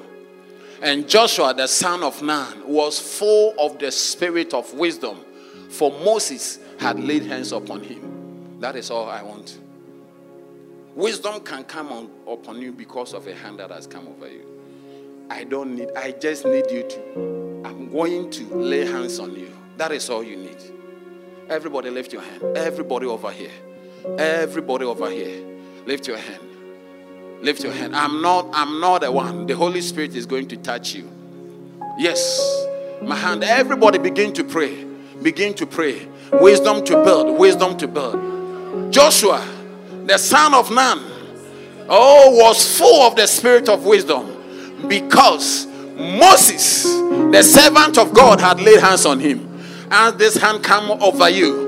[0.82, 5.24] And Joshua, the son of Nun, was full of the spirit of wisdom,
[5.70, 8.58] for Moses had laid hands upon him.
[8.60, 9.58] That is all I want.
[10.94, 14.44] Wisdom can come on, upon you because of a hand that has come over you.
[15.30, 19.56] I don't need, I just need you to, I'm going to lay hands on you.
[19.78, 20.62] That is all you need.
[21.48, 22.58] Everybody lift your hand.
[22.58, 23.52] Everybody over here.
[24.18, 25.42] Everybody over here.
[25.86, 26.53] Lift your hand.
[27.42, 27.94] Lift your hand.
[27.94, 29.46] I'm not, I'm not the one.
[29.46, 31.10] The Holy Spirit is going to touch you.
[31.98, 32.66] Yes.
[33.02, 33.44] My hand.
[33.44, 34.84] Everybody begin to pray.
[35.22, 36.08] Begin to pray.
[36.32, 37.38] Wisdom to build.
[37.38, 38.92] Wisdom to build.
[38.92, 39.46] Joshua,
[40.06, 40.98] the son of Nun,
[41.88, 45.66] oh, was full of the spirit of wisdom because
[45.96, 49.50] Moses, the servant of God, had laid hands on him.
[49.90, 51.63] And this hand come over you.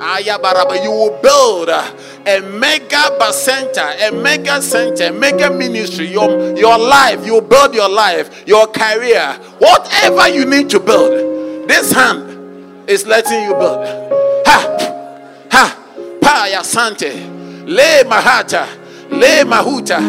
[0.00, 6.06] You will build a mega center, a mega center, a mega ministry.
[6.08, 11.68] Your, your life, you build your life, your career, whatever you need to build.
[11.68, 13.86] This hand is letting you build.
[14.46, 14.76] Ha,
[15.50, 17.12] ha, pa ya sante,
[17.66, 18.66] le mahata,
[19.10, 20.00] le mahuta,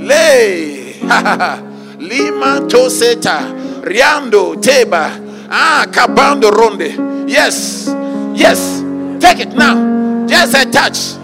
[0.00, 1.70] le, ha ha ha.
[1.98, 5.20] Lima Toseta, Riando, Teba,
[5.50, 7.26] Ah, Cabando Ronde.
[7.28, 7.86] Yes,
[8.34, 8.80] yes,
[9.24, 10.26] take it now.
[10.26, 11.16] Just a touch.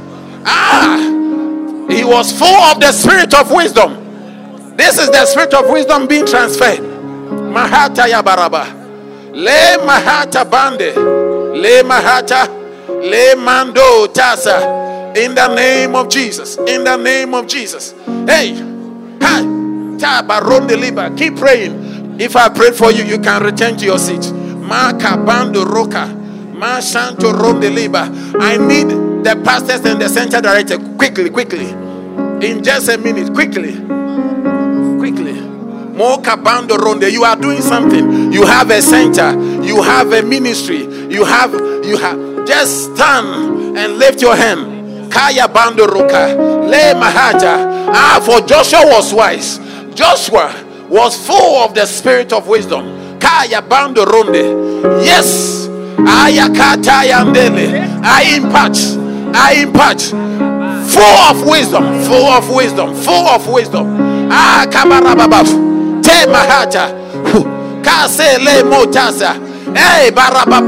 [0.44, 0.96] Ah,
[1.90, 4.76] he was full of the spirit of wisdom.
[4.76, 6.80] This is the spirit of wisdom being transferred.
[6.80, 8.64] Mahata Yabaraba.
[9.34, 10.94] Le Mahata Bande.
[10.96, 12.48] Le Mahata.
[12.88, 15.14] Le Mando Tasa.
[15.16, 16.56] In the name of Jesus.
[16.56, 17.92] In the name of Jesus.
[18.26, 18.54] Hey.
[19.20, 19.42] Hi.
[21.16, 22.20] Keep praying.
[22.20, 24.32] If I pray for you, you can return to your seat.
[24.62, 26.19] Bando Roka.
[26.60, 31.70] Ma Santo I need the pastors and the center director quickly, quickly.
[32.46, 33.72] In just a minute, quickly.
[34.98, 35.32] Quickly.
[35.96, 37.04] Moka Bando Ronde.
[37.04, 38.30] You are doing something.
[38.30, 39.30] You have a center.
[39.64, 40.84] You have a ministry.
[41.10, 45.10] You have you have just stand and lift your hand.
[45.10, 46.36] Kaya Bando Roka.
[46.36, 47.88] Le Mahaja.
[47.88, 49.58] Ah, for Joshua was wise.
[49.94, 50.54] Joshua
[50.90, 53.18] was full of the spirit of wisdom.
[53.18, 55.04] Kaya bando ronde.
[55.04, 55.69] Yes.
[56.06, 58.00] Ayakata yandele.
[58.02, 58.76] I impart.
[59.34, 60.00] I impart.
[60.90, 62.02] Full of wisdom.
[62.04, 62.94] Full of wisdom.
[62.94, 64.30] Full of wisdom.
[64.30, 65.48] Ah kabarababaf.
[66.02, 66.90] Te mahata.
[67.82, 69.34] Kase le motasa.
[69.74, 70.60] Hey baraba.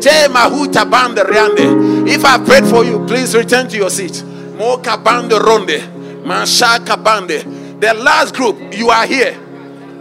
[0.00, 2.08] Te mahuta bande riande.
[2.08, 4.22] If I prayed for you, please return to your seat.
[4.58, 5.98] Moka bande ronde.
[6.28, 7.42] Mashaka Bande.
[7.80, 9.32] The last group, you are here.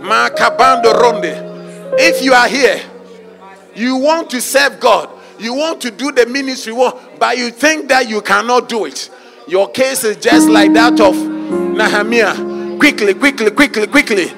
[0.02, 1.96] Makabando Ronde.
[1.98, 2.82] If you are here,
[3.78, 5.09] you want to serve God,
[5.39, 9.09] you want to do the ministry, work, but you think that you cannot do it.
[9.47, 12.78] Your case is just like that of Nehemiah.
[12.80, 14.32] Quickly, quickly, quickly, quickly,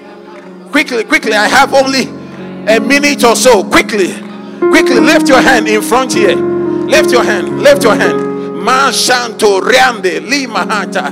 [0.71, 1.33] quickly, quickly.
[1.33, 2.03] I have only
[2.67, 3.63] a minute or so.
[3.63, 4.13] Quickly,
[4.59, 6.35] quickly, lift your hand in front here.
[6.35, 8.19] Lift your hand, lift your hand.
[8.59, 11.07] Mashanto Riande Lima Hata.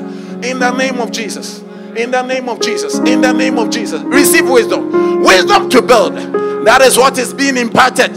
[0.47, 1.61] In the name of Jesus.
[1.95, 2.99] In the name of Jesus.
[2.99, 4.01] In the name of Jesus.
[4.03, 5.21] Receive wisdom.
[5.23, 6.46] Wisdom to build.
[6.67, 8.13] That is what is being imparted.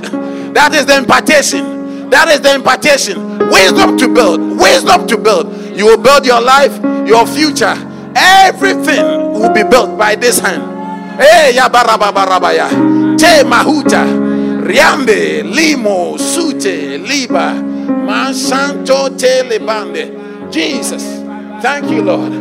[0.59, 2.11] That is the impartation.
[2.11, 3.39] That is the impartation.
[3.39, 4.59] Wisdom to build.
[4.59, 5.55] Wisdom to build.
[5.79, 6.75] You will build your life,
[7.07, 7.77] your future.
[8.17, 9.07] Everything
[9.39, 10.67] will be built by this hand.
[11.23, 14.03] Hey, ya Te mahuta.
[14.67, 15.45] Riambe.
[15.45, 16.17] Limo.
[16.17, 16.99] Sute.
[16.99, 17.55] Liba.
[18.03, 20.51] Mansanto telebande.
[20.51, 21.05] Jesus.
[21.63, 22.33] Thank you, Lord.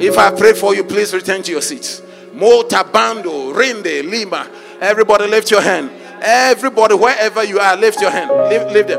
[0.00, 2.00] If I pray for you, please return to your seats.
[2.32, 4.46] Motabando, Rinde, Lima.
[4.80, 5.90] Everybody lift your hand.
[6.20, 8.30] Everybody, wherever you are, lift your hand.
[8.30, 8.98] Lift, lift them.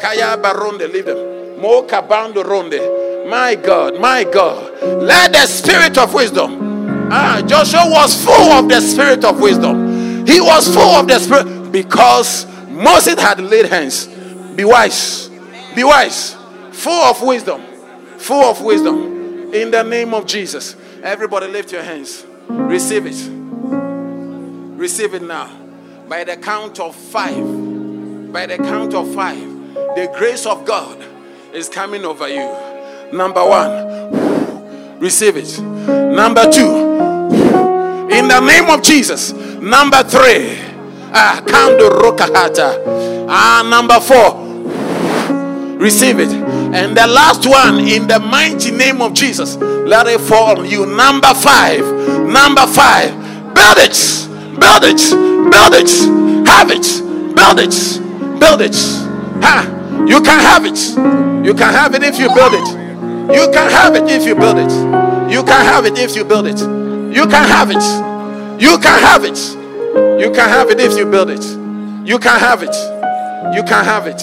[0.00, 1.16] Kaya Baronde, lift them.
[1.60, 3.28] Mokabando Ronde.
[3.28, 4.72] My God, my God.
[5.02, 7.10] Let the spirit of wisdom.
[7.12, 10.26] Ah, Joshua was full of the spirit of wisdom.
[10.26, 14.06] He was full of the spirit because Moses had laid hands.
[14.56, 15.28] Be wise.
[15.74, 16.36] Be wise.
[16.72, 17.62] Full of wisdom
[18.22, 19.52] full of wisdom.
[19.52, 20.76] In the name of Jesus.
[21.02, 22.24] Everybody lift your hands.
[22.48, 23.41] Receive it.
[24.82, 25.48] Receive it now.
[26.08, 28.32] By the count of five.
[28.32, 29.38] By the count of five.
[29.94, 30.98] The grace of God
[31.54, 32.42] is coming over you.
[33.16, 34.98] Number one.
[34.98, 35.60] Receive it.
[35.60, 36.66] Number two.
[38.10, 39.30] In the name of Jesus.
[39.32, 40.58] Number three.
[41.14, 43.28] Ah, Kando Rokahata.
[43.28, 45.78] Ah, number four.
[45.78, 46.32] Receive it.
[46.74, 50.86] And the last one, in the mighty name of Jesus, let it fall on you.
[50.86, 51.86] Number five.
[52.26, 53.14] Number five.
[53.54, 54.31] Build it.
[54.58, 55.02] Build it.
[55.50, 55.90] Build it.
[56.46, 56.86] Have it.
[57.34, 58.40] Build it.
[58.40, 58.76] Build it.
[59.42, 60.04] Ha.
[60.06, 60.78] You can have it.
[61.46, 62.82] You can have it if you build it.
[63.34, 64.70] You can have it if you build it.
[65.32, 66.58] You can have it if you build it.
[66.58, 67.82] You can have it.
[68.60, 69.38] You can have it.
[70.20, 71.44] You can have it if you build it.
[72.06, 72.74] You can have it.
[73.54, 74.20] You can have it.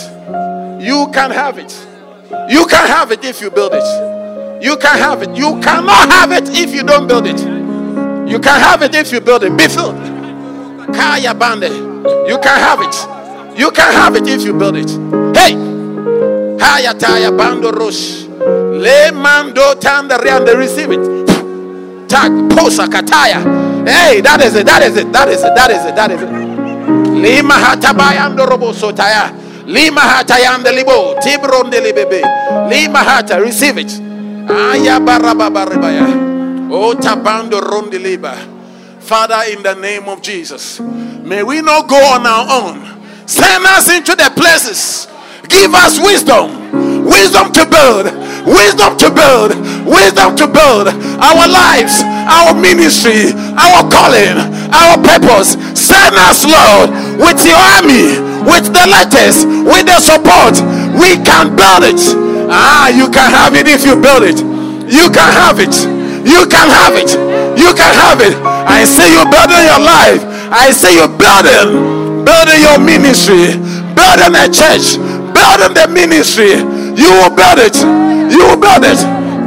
[0.81, 1.88] You can have it.
[2.49, 4.64] You can have it if you build it.
[4.64, 5.35] You can have it.
[5.35, 7.39] You cannot have it if you don't build it.
[8.30, 9.57] You can have it if you build it.
[9.57, 10.19] Be filled.
[10.94, 11.70] Kaya bande.
[12.28, 12.95] You can have it.
[13.57, 14.90] You can have it if you build it.
[15.36, 15.53] Hey.
[16.60, 18.26] Haya taya bando rosh.
[18.28, 20.56] Le mando tanda riande.
[20.56, 22.07] Receive it.
[22.07, 23.41] Tag posa kataya.
[23.88, 24.66] Hey, that is it.
[24.66, 25.11] That is it.
[25.11, 25.56] That is it.
[25.56, 25.95] That is it.
[25.95, 26.30] That is it.
[27.20, 29.34] Lima hatabayando robo sotaya.
[29.66, 31.16] Lima hatayande libo.
[31.22, 32.22] Tibron de libebe.
[32.70, 33.40] Lima hata.
[33.40, 33.91] Receive it.
[34.49, 36.07] Aya barababaribaya.
[36.72, 38.59] Oh, tabando rondeliba.
[39.10, 42.77] Father, in the name of Jesus, may we not go on our own.
[43.26, 45.10] Send us into the places.
[45.49, 47.10] Give us wisdom.
[47.10, 48.06] Wisdom to build.
[48.45, 49.57] Wisdom to build.
[49.90, 50.94] Wisdom to build
[51.26, 54.38] our lives, our ministry, our calling,
[54.77, 55.57] our purpose.
[55.73, 58.14] Send us, Lord, with your army,
[58.45, 60.61] with the letters, with the support.
[60.94, 61.98] We can build it.
[62.45, 64.38] Ah, you can have it if you build it.
[64.86, 65.73] You can have it.
[66.30, 67.10] You can have it.
[67.57, 68.59] You can have it.
[68.70, 70.22] I see you building your life.
[70.54, 73.58] I see you building, building your ministry,
[73.98, 74.98] building a church,
[75.34, 76.62] building the ministry.
[76.94, 77.76] You will build it.
[78.32, 79.00] You will build it.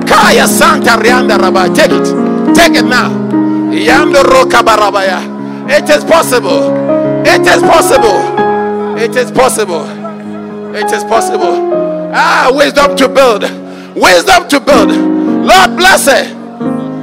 [0.06, 1.72] Kaya Santa Rianda Rabba.
[1.74, 2.06] Take it.
[2.54, 3.10] Take it now.
[3.70, 5.22] Yando Roka Barabaya.
[5.70, 6.74] It is possible.
[7.24, 8.98] It is possible.
[8.98, 9.86] It is possible.
[10.74, 11.70] It is possible.
[12.14, 13.42] Ah, wisdom to build.
[13.94, 14.90] Wisdom to build.
[14.90, 16.34] Lord bless it.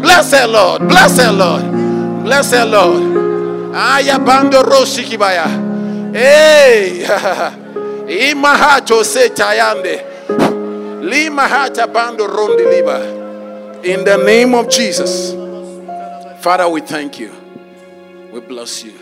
[0.01, 0.87] Bless her, Lord.
[0.87, 1.78] Bless her, Lord.
[2.23, 3.01] Bless her, Lord.
[3.73, 6.13] Ayabando roshikibaya.
[6.13, 7.03] Hey.
[8.31, 10.03] Imahato se tayande.
[11.01, 13.83] Limahata bando rondi liba.
[13.83, 15.33] In the name of Jesus.
[16.41, 17.31] Father, we thank you.
[18.31, 18.93] We bless you.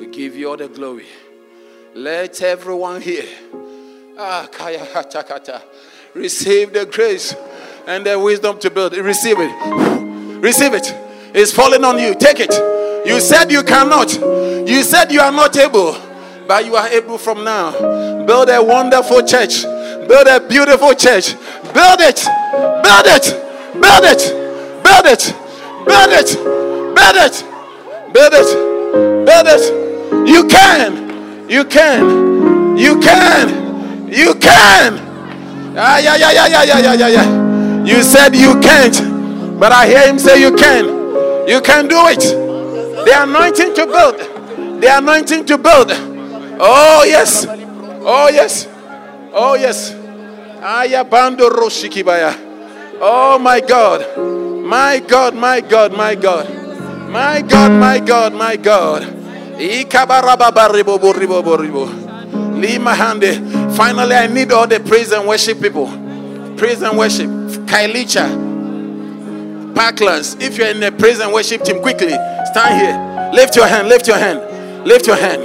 [0.00, 1.06] We give you all the glory.
[1.94, 3.28] Let everyone here
[4.18, 5.62] ah, kaya hata kata,
[6.14, 7.34] receive the grace
[7.86, 8.94] and the wisdom to build.
[8.96, 9.52] Receive it.
[10.40, 10.94] Receive it.
[11.34, 12.14] It's falling on you.
[12.14, 12.52] Take it.
[13.06, 14.12] You said you cannot.
[14.68, 15.96] You said you are not able,
[16.46, 17.72] but you are able from now.
[18.26, 19.62] Build a wonderful church.
[19.62, 21.34] Build a beautiful church.
[21.72, 22.22] Build it.
[22.82, 23.24] Build it.
[23.80, 24.22] Build it.
[24.84, 25.34] Build it.
[25.86, 26.36] Build it.
[26.94, 27.44] Build it.
[28.12, 29.26] Build it.
[29.26, 30.28] Build it.
[30.28, 31.48] You can.
[31.48, 32.76] You can.
[32.76, 34.08] You can.
[34.12, 34.98] You can.
[35.76, 37.84] Ah, yeah, yeah, yeah, yeah, yeah, yeah, yeah.
[37.84, 41.01] You said you can't, but I hear him say you can.
[41.46, 42.20] You can do it.
[43.04, 44.80] The anointing to build.
[44.80, 45.90] The anointing to build.
[46.60, 47.46] Oh, yes.
[47.46, 48.68] Oh, yes.
[49.32, 49.92] Oh, yes.
[50.60, 52.34] Ayabando roshikibaya.
[53.00, 54.18] Oh, my God.
[54.64, 56.48] My God, my God, my God.
[57.10, 59.02] My God, my God, my God.
[63.76, 65.88] Finally, I need all the praise and worship people.
[66.56, 67.28] Praise and worship.
[67.66, 68.51] Kailicha.
[69.74, 70.40] Parklands.
[70.40, 72.12] If you're in the praise and worship team, quickly
[72.52, 73.30] stand here.
[73.32, 75.42] Lift your hand, lift your hand, lift your hand.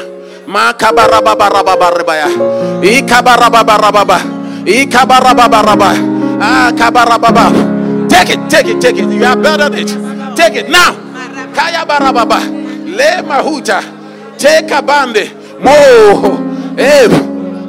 [6.39, 6.71] Ah.
[8.09, 9.09] Take it, take it, take it.
[9.11, 9.87] You have better it.
[10.35, 10.93] Take it now.
[11.53, 12.39] Kaya barababa.
[12.85, 13.81] Le mahuta.
[14.37, 15.31] Take a bande.
[15.59, 16.75] Mo.
[16.77, 17.07] Eh.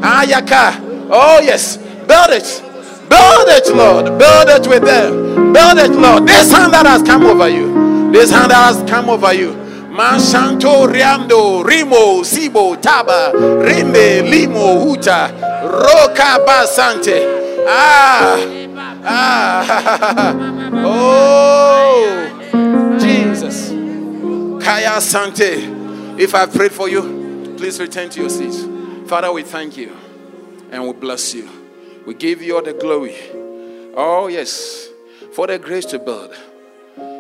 [0.03, 0.75] Ayaka.
[1.11, 1.77] Oh yes.
[2.07, 2.68] Build it.
[3.09, 4.19] Build it, Lord.
[4.19, 5.53] Build it with them.
[5.53, 6.27] Build it, Lord.
[6.27, 8.11] This hand that has come over you.
[8.13, 9.53] This hand that has come over you.
[9.99, 15.33] Manshanto Riando Rimo Sibo Taba Rinde Limo Huta
[15.65, 17.67] Roka Basante.
[17.67, 18.37] Ah.
[19.05, 20.35] Ah.
[20.87, 22.09] oh.
[23.01, 23.71] Jesus.
[24.65, 25.77] Kaya Sante.
[26.19, 28.65] If I prayed for you, please return to your seats.
[29.09, 29.97] Father, we thank you
[30.71, 31.58] and we bless you.
[32.09, 33.15] We give you all the glory.
[33.95, 34.89] Oh, yes,
[35.35, 36.35] for the grace to build.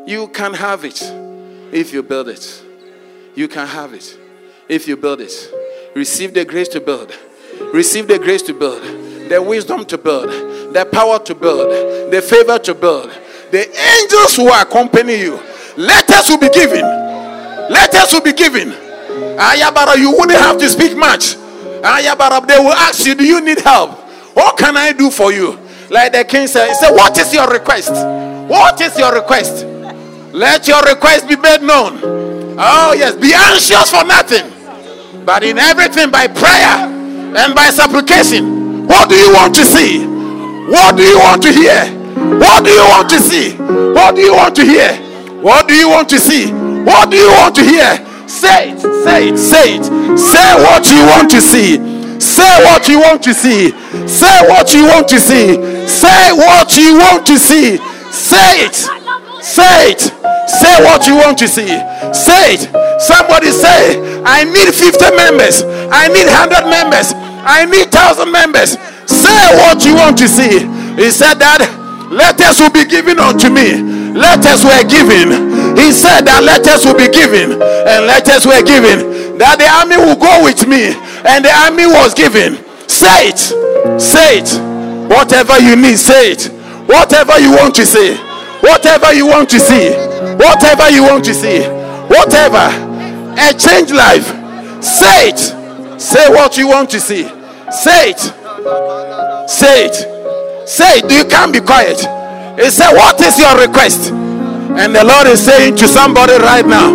[0.06, 1.02] You can have it
[1.70, 2.64] if you build it.
[3.34, 4.18] You can have it
[4.66, 5.52] if you build it.
[5.94, 7.12] Receive the grace to build.
[7.74, 8.80] Receive the grace to build.
[9.28, 10.30] The wisdom to build.
[10.72, 12.10] The power to build.
[12.10, 13.10] The favor to build.
[13.50, 15.38] The angels who accompany you.
[15.76, 16.80] Letters will be given.
[16.80, 18.70] Letters will be given.
[18.70, 21.34] Ayabara, you wouldn't have to speak much.
[21.84, 23.97] Ayabara, they will ask you, Do you need help?
[24.38, 25.58] What can I do for you?
[25.90, 27.90] Like the king said, he said, What is your request?
[27.90, 29.66] What is your request?
[30.32, 31.98] Let your request be made known.
[32.56, 34.46] Oh, yes, be anxious for nothing,
[35.24, 36.86] but in everything by prayer
[37.34, 38.86] and by supplication.
[38.86, 40.06] What do you want to see?
[40.70, 41.82] What do you want to hear?
[42.38, 43.56] What do you want to see?
[43.56, 44.94] What do you want to hear?
[45.42, 46.52] What do you want to see?
[46.86, 48.06] What do you want to hear?
[48.28, 49.84] Say it, say it, say it.
[50.16, 51.98] Say what you want to see.
[52.20, 53.70] Say what you want to see.
[54.18, 55.54] Say what you want to see.
[55.86, 57.78] Say what you want to see.
[58.10, 58.74] Say it.
[59.40, 60.00] Say it.
[60.50, 61.70] Say what you want to see.
[62.10, 62.66] Say it.
[62.98, 63.94] Somebody say,
[64.26, 65.62] I need 50 members.
[65.94, 67.14] I need 100 members.
[67.46, 68.74] I need 1,000 members.
[69.06, 70.66] Say what you want to see.
[70.98, 71.62] He said that
[72.10, 73.78] letters will be given unto me.
[74.18, 75.78] Letters were given.
[75.78, 77.54] He said that letters will be given.
[77.62, 79.38] And letters were given.
[79.38, 80.90] That the army will go with me.
[81.22, 82.58] And the army was given.
[82.90, 83.67] Say it.
[83.96, 84.50] Say it.
[85.08, 86.52] Whatever you need, say it.
[86.86, 88.16] Whatever you want to say.
[88.60, 89.90] Whatever you want to see.
[90.36, 91.62] Whatever you want to see.
[92.12, 92.68] Whatever.
[93.40, 94.26] A change life.
[94.82, 96.00] Say it.
[96.00, 97.24] Say what you want to see.
[97.70, 98.20] Say it.
[99.48, 100.68] Say it.
[100.68, 101.10] Say it.
[101.10, 101.98] You can't be quiet.
[102.58, 104.10] He said, What is your request?
[104.10, 106.92] And the Lord is saying to somebody right now,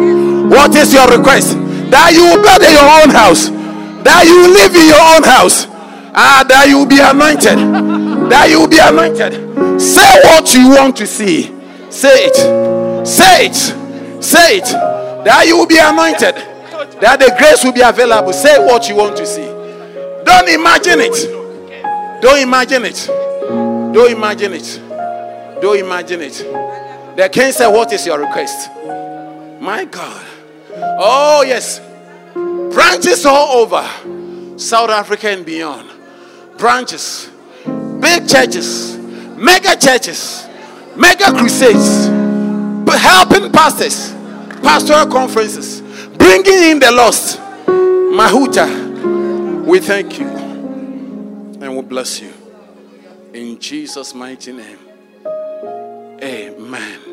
[0.48, 1.58] What is your request?
[1.92, 3.50] That you will build your own house.
[4.04, 5.73] That you live in your own house.
[6.16, 7.58] Ah, that you will be anointed.
[8.30, 9.82] That you will be anointed.
[9.82, 11.44] Say what you want to see.
[11.90, 13.08] Say it.
[13.08, 14.24] Say it.
[14.24, 14.66] Say it.
[15.26, 16.36] That you will be anointed.
[17.02, 18.34] That the grace will be available.
[18.34, 19.46] Say what you want to see.
[20.24, 22.22] Don't imagine it.
[22.22, 23.08] Don't imagine it.
[23.94, 24.82] Don't imagine it.
[25.62, 26.34] Don't imagine it.
[27.18, 28.70] The king said, What is your request?
[29.62, 30.26] My God.
[30.76, 31.80] Oh, yes.
[32.34, 33.88] Branches all over
[34.58, 35.93] South Africa and beyond.
[36.64, 37.30] Branches.
[38.00, 38.96] Big churches.
[39.36, 40.48] Mega churches.
[40.96, 42.08] Mega crusades.
[42.88, 44.14] Helping pastors.
[44.62, 45.82] Pastoral conferences.
[46.18, 47.38] Bringing in the lost.
[47.68, 49.66] Mahuta.
[49.66, 50.28] We thank you.
[50.30, 52.32] And we bless you.
[53.34, 54.80] In Jesus' mighty name.
[56.24, 57.13] Amen.